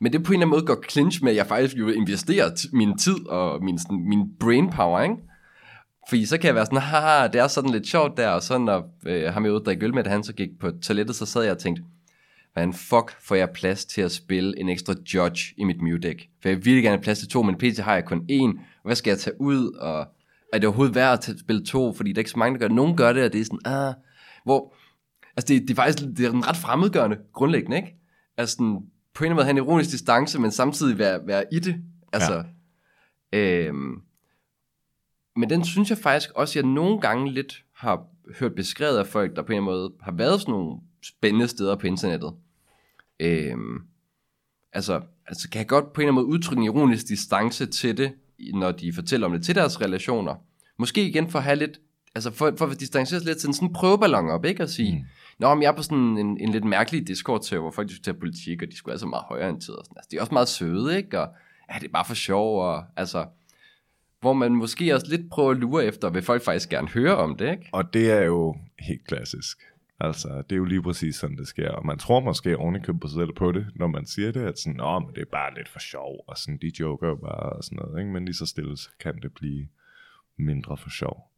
[0.00, 2.52] Men det på en eller anden måde går clinch med, at jeg faktisk vil investere
[2.72, 5.14] min tid og min, sådan, min brain power, ikke?
[6.08, 8.58] Fordi så kan jeg være sådan, haha, det er sådan lidt sjovt der, og så
[8.58, 11.26] når øh, ham jeg ude drikke øl med, da han så gik på toilettet, så
[11.26, 11.82] sad jeg og tænkte,
[12.52, 16.20] hvordan fuck får jeg plads til at spille en ekstra judge i mit mute deck?
[16.42, 18.60] For jeg vil virkelig gerne have plads til to, men pt har jeg kun én.
[18.84, 20.06] Hvad skal jeg tage ud, og
[20.52, 21.92] er det overhovedet værd at spille to?
[21.92, 22.76] Fordi der er ikke så mange, der gør det.
[22.76, 23.94] Nogen gør det, og det er sådan, ah,
[24.44, 24.74] hvor,
[25.36, 27.96] altså det, det er faktisk det er en ret fremmedgørende grundlæggende, ikke?
[28.36, 28.80] Altså sådan,
[29.14, 31.76] på en eller anden måde have en ironisk distance, men samtidig være, være i det.
[32.12, 32.44] Altså,
[33.32, 33.38] ja.
[33.38, 34.02] øhm,
[35.36, 38.06] men den synes jeg faktisk også, jeg nogle gange lidt har
[38.38, 41.48] hørt beskrevet af folk, der på en eller anden måde har været sådan nogle spændende
[41.48, 42.32] steder på internettet.
[43.20, 43.78] Øhm,
[44.72, 47.96] altså, altså kan jeg godt på en eller anden måde udtrykke en ironisk distance til
[47.96, 48.12] det,
[48.54, 50.34] når de fortæller om det til deres relationer.
[50.78, 51.80] Måske igen for at have lidt,
[52.14, 54.62] altså for, for at distancere sig lidt til sådan en prøveballon op, ikke?
[54.62, 55.04] At sige, mm.
[55.40, 58.16] Nå, men jeg er på sådan en, en lidt mærkelig discord til, hvor folk diskuterer
[58.16, 59.96] politik, og de skulle altså meget højere end tid og sådan.
[59.96, 61.20] Altså, de er også meget søde, ikke?
[61.20, 61.28] Og
[61.72, 63.26] ja, det er bare for sjov, og altså,
[64.20, 67.36] hvor man måske også lidt prøver at lure efter, vil folk faktisk gerne høre om
[67.36, 67.68] det, ikke?
[67.72, 69.58] Og det er jo helt klassisk.
[70.00, 71.70] Altså, det er jo lige præcis sådan, det sker.
[71.70, 74.58] Og man tror måske ovenikøbet på sig selv på det, når man siger det, at
[74.58, 77.52] sådan, Åh, men det er bare lidt for sjov, og sådan, de joker jo bare,
[77.52, 78.12] og sådan noget, ikke?
[78.12, 79.68] Men lige så stille så kan det blive
[80.36, 81.30] mindre for sjov.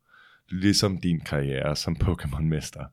[0.48, 2.84] Ligesom din karriere som Pokémon-mester.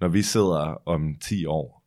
[0.00, 1.80] Når vi sidder om 10 år,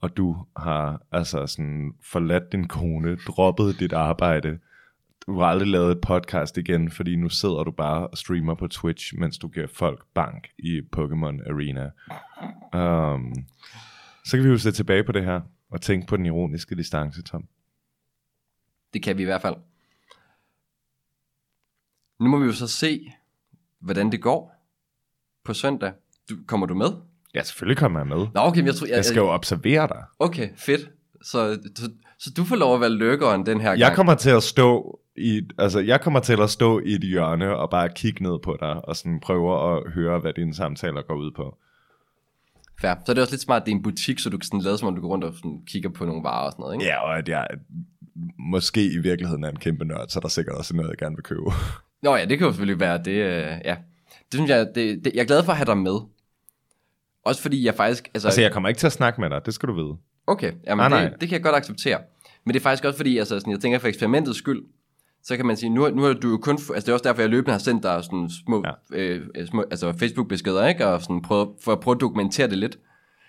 [0.00, 4.58] og du har altså sådan forladt din kone, droppet dit arbejde,
[5.26, 8.68] du har aldrig lavet et podcast igen, fordi nu sidder du bare og streamer på
[8.68, 11.90] Twitch, mens du giver folk bank i Pokémon Arena.
[13.14, 13.34] Um,
[14.24, 17.22] så kan vi jo se tilbage på det her, og tænke på den ironiske distance,
[17.22, 17.48] Tom.
[18.94, 19.56] Det kan vi i hvert fald.
[22.20, 23.12] Nu må vi jo så se,
[23.78, 24.54] hvordan det går
[25.44, 25.92] på søndag.
[26.30, 26.88] Du, kommer du med?
[27.34, 28.16] Ja, selvfølgelig kommer jeg med.
[28.16, 28.86] Nå, okay, men jeg tror...
[28.86, 30.04] Jeg, Jeg skal jo observere dig.
[30.18, 30.90] Okay, fedt.
[31.24, 33.80] Så, så, så du får lov at være lykkeren den her gang.
[33.80, 37.56] Jeg kommer til at stå i, altså jeg kommer til at stå i et hjørne
[37.56, 41.14] og bare kigge ned på dig og sådan prøve at høre, hvad dine samtaler går
[41.14, 41.56] ud på.
[42.80, 42.94] Fair.
[43.06, 44.60] Så er det også lidt smart, at det er en butik, så du kan sådan
[44.60, 46.74] lade som om, du går rundt og sådan kigger på nogle varer og sådan noget,
[46.74, 46.84] ikke?
[46.84, 47.46] Ja, og at jeg
[48.38, 51.16] måske i virkeligheden er en kæmpe nørd, så er der sikkert også noget, jeg gerne
[51.16, 51.42] vil købe.
[52.02, 52.98] Nå ja, det kan jo selvfølgelig være.
[52.98, 53.76] Det, øh, ja.
[54.08, 56.00] det synes jeg, det, det, jeg er glad for at have dig med.
[57.24, 58.10] Også fordi jeg faktisk...
[58.14, 59.96] Altså, Altså, jeg kommer ikke til at snakke med dig, det skal du vide.
[60.26, 61.10] Okay, jamen Nej, nej, nej.
[61.10, 61.98] Det, det kan jeg godt acceptere.
[62.44, 64.62] Men det er faktisk også fordi, altså, sådan, jeg tænker for eksperimentets skyld,
[65.22, 67.22] så kan man sige, nu, nu har du jo kun, altså det er også derfor,
[67.22, 68.98] jeg løbende har sendt dig sådan små, ja.
[68.98, 70.86] øh, øh, små altså Facebook-beskeder, ikke?
[70.86, 72.78] Og sådan prøve, for at prøve at dokumentere det lidt.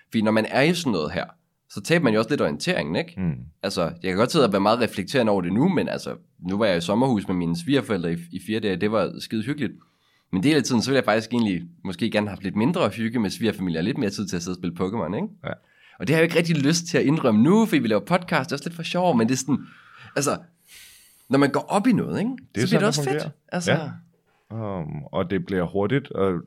[0.10, 1.26] Fordi når man er i sådan noget her,
[1.70, 3.14] så taber man jo også lidt orienteringen, ikke?
[3.18, 3.34] Mm.
[3.64, 6.58] Altså, jeg kan godt sidde og være meget reflekterende over det nu, men altså, nu
[6.58, 9.74] var jeg i sommerhus med mine svigerforældre i, i fire dage, det var skide hyggeligt.
[10.32, 12.89] Men del af tiden, så ville jeg faktisk egentlig måske gerne have haft lidt mindre
[12.89, 15.28] hygge med svigerfamilier, lidt mere tid til at sidde og spille Pokémon, ikke?
[15.43, 15.52] Ja.
[16.00, 18.50] Og det har jeg ikke rigtig lyst til at indrømme nu, fordi vi laver podcast,
[18.50, 19.68] det er også lidt for sjov, men det er sådan,
[20.16, 20.38] altså,
[21.30, 22.32] når man går op i noget, ikke?
[22.56, 23.22] Det er så bliver det også det fedt.
[23.22, 23.32] fungerer.
[23.52, 23.89] Altså, Ja.
[24.50, 26.41] Um, og det bliver hurtigt og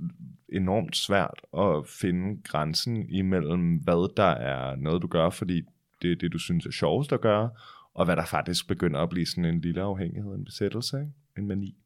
[0.48, 5.62] enormt svært at finde grænsen imellem, hvad der er noget, du gør, fordi
[6.02, 7.50] det er det, du synes er sjovest at gøre,
[7.94, 11.12] og hvad der faktisk begynder at blive sådan en lille afhængighed, en besættelse, ikke?
[11.38, 11.76] en mani.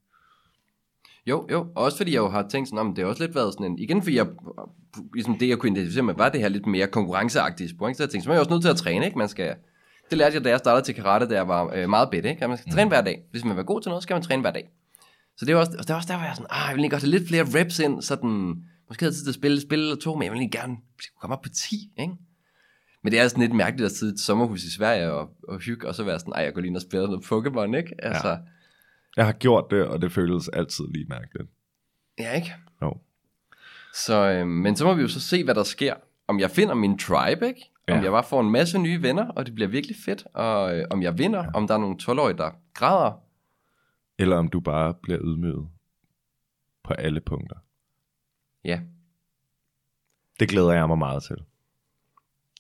[1.27, 3.35] Jo, jo, og også fordi jeg jo har tænkt sådan, om det har også lidt
[3.35, 4.27] været sådan en, igen fordi jeg,
[5.15, 7.95] ligesom det jeg kunne identificere med, var det her lidt mere konkurrenceagtige ikke?
[7.95, 9.19] så jeg tænkte, så er jeg også nødt til at træne, ikke?
[9.19, 9.55] Man skal,
[10.11, 12.43] det lærte jeg, da jeg startede til karate, da jeg var øh, meget bedt, ikke?
[12.43, 13.23] At man skal træne hver dag.
[13.31, 14.69] Hvis man vil være god til noget, så skal man træne hver dag.
[15.37, 16.75] Så det var også, og det var også der, hvor jeg er sådan, ah, jeg
[16.75, 18.55] vil lige godt have lidt flere reps ind, sådan,
[18.89, 20.77] måske havde tid til at spille et spil eller to, men jeg vil lige gerne
[21.21, 22.15] komme op på 10, ikke?
[23.03, 25.59] Men det er sådan lidt mærkeligt at sidde i et sommerhus i Sverige og, og
[25.59, 28.05] hygge, og så være sådan, ej, jeg går lige ind og spiller noget Pokémon, ikke?
[28.05, 28.37] Altså, ja.
[29.17, 31.51] Jeg har gjort det, og det føles altid lige mærkeligt.
[32.19, 32.53] ja, ikke?
[32.83, 32.97] Jo.
[33.95, 35.95] Så, øh, men så må vi jo så se, hvad der sker.
[36.29, 37.71] Om jeg finder min tribe, ikke?
[37.89, 38.03] Om Ja.
[38.03, 40.27] jeg bare får en masse nye venner, og det bliver virkelig fedt.
[40.35, 43.13] Og øh, om jeg vinder, om der er nogle 12-årige, der græder.
[44.19, 45.69] Eller om du bare bliver ydmyget
[46.85, 47.57] på alle punkter.
[48.65, 48.81] Ja,
[50.41, 51.37] Det glæder jeg mig meget til.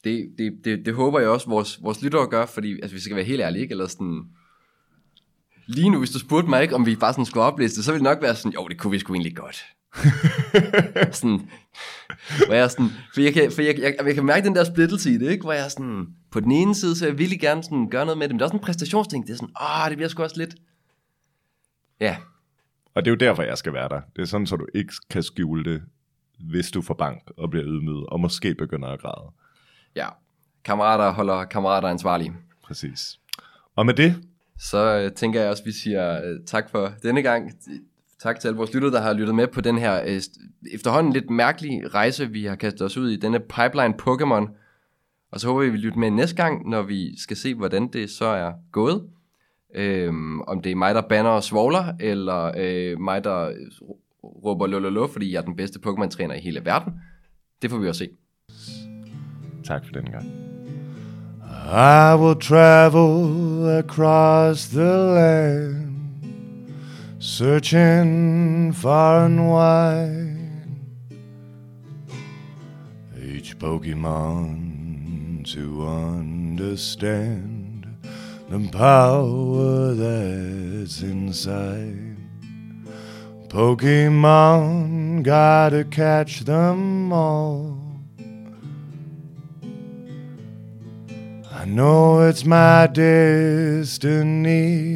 [0.04, 3.16] det, det, det, det håber jeg også, vores, vores lyttere gør, fordi altså, vi skal
[3.16, 3.72] være helt ærlige, ikke?
[3.72, 4.36] Eller sådan...
[5.74, 7.92] Lige nu, hvis du spurgte mig ikke, om vi bare sådan skulle oplæse det, så
[7.92, 9.64] ville det nok være sådan, jo, det kunne vi sgu egentlig godt.
[11.18, 11.50] sådan,
[12.46, 15.10] hvor jeg sådan, for jeg kan, for jeg, jeg, jeg kan mærke den der splittelse
[15.10, 15.42] i det, ikke?
[15.42, 18.28] Hvor jeg sådan, på den ene side, så jeg virkelig gerne sådan gøre noget med
[18.28, 20.38] det, men det er også en præstationsting, det er sådan, åh, det bliver sgu også
[20.38, 20.54] lidt,
[22.00, 22.16] ja,
[22.94, 24.00] Og det er jo derfor, jeg skal være der.
[24.16, 25.82] Det er sådan, så du ikke kan skjule det,
[26.50, 29.32] hvis du får bank og bliver ydmyget, og måske begynder at græde.
[29.96, 30.08] ja,
[30.64, 32.32] kammerater holder kammerater ansvarlige.
[32.64, 33.18] Præcis.
[33.76, 34.22] Og med det,
[34.58, 37.52] så øh, tænker jeg også, at vi siger øh, tak for denne gang.
[38.18, 40.20] Tak til alle vores lyttere, der har lyttet med på den her øh,
[40.72, 43.16] efterhånden lidt mærkelige rejse, vi har kastet os ud i.
[43.16, 44.50] Denne pipeline Pokémon.
[45.30, 47.88] Og så håber vi, at vi lytter med næste gang, når vi skal se, hvordan
[47.88, 49.08] det så er gået.
[49.74, 53.56] Øhm, om det er mig, der banner og svogler, eller øh, mig, der øh,
[54.24, 56.92] råber lololo, fordi jeg er den bedste Pokémon-træner i hele verden.
[57.62, 58.08] Det får vi også se.
[59.64, 60.41] tak for den gang.
[61.64, 66.74] I will travel across the land,
[67.18, 70.66] searching far and wide.
[73.22, 77.86] Each Pokemon to understand
[78.48, 82.16] the power that's inside.
[83.48, 87.81] Pokemon, gotta catch them all.
[91.62, 93.84] I know it's my destiny,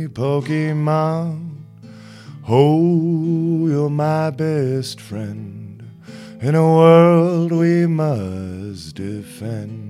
[0.08, 1.58] Pokemon.
[2.48, 5.88] Oh, you're my best friend
[6.40, 9.85] in a world we must defend.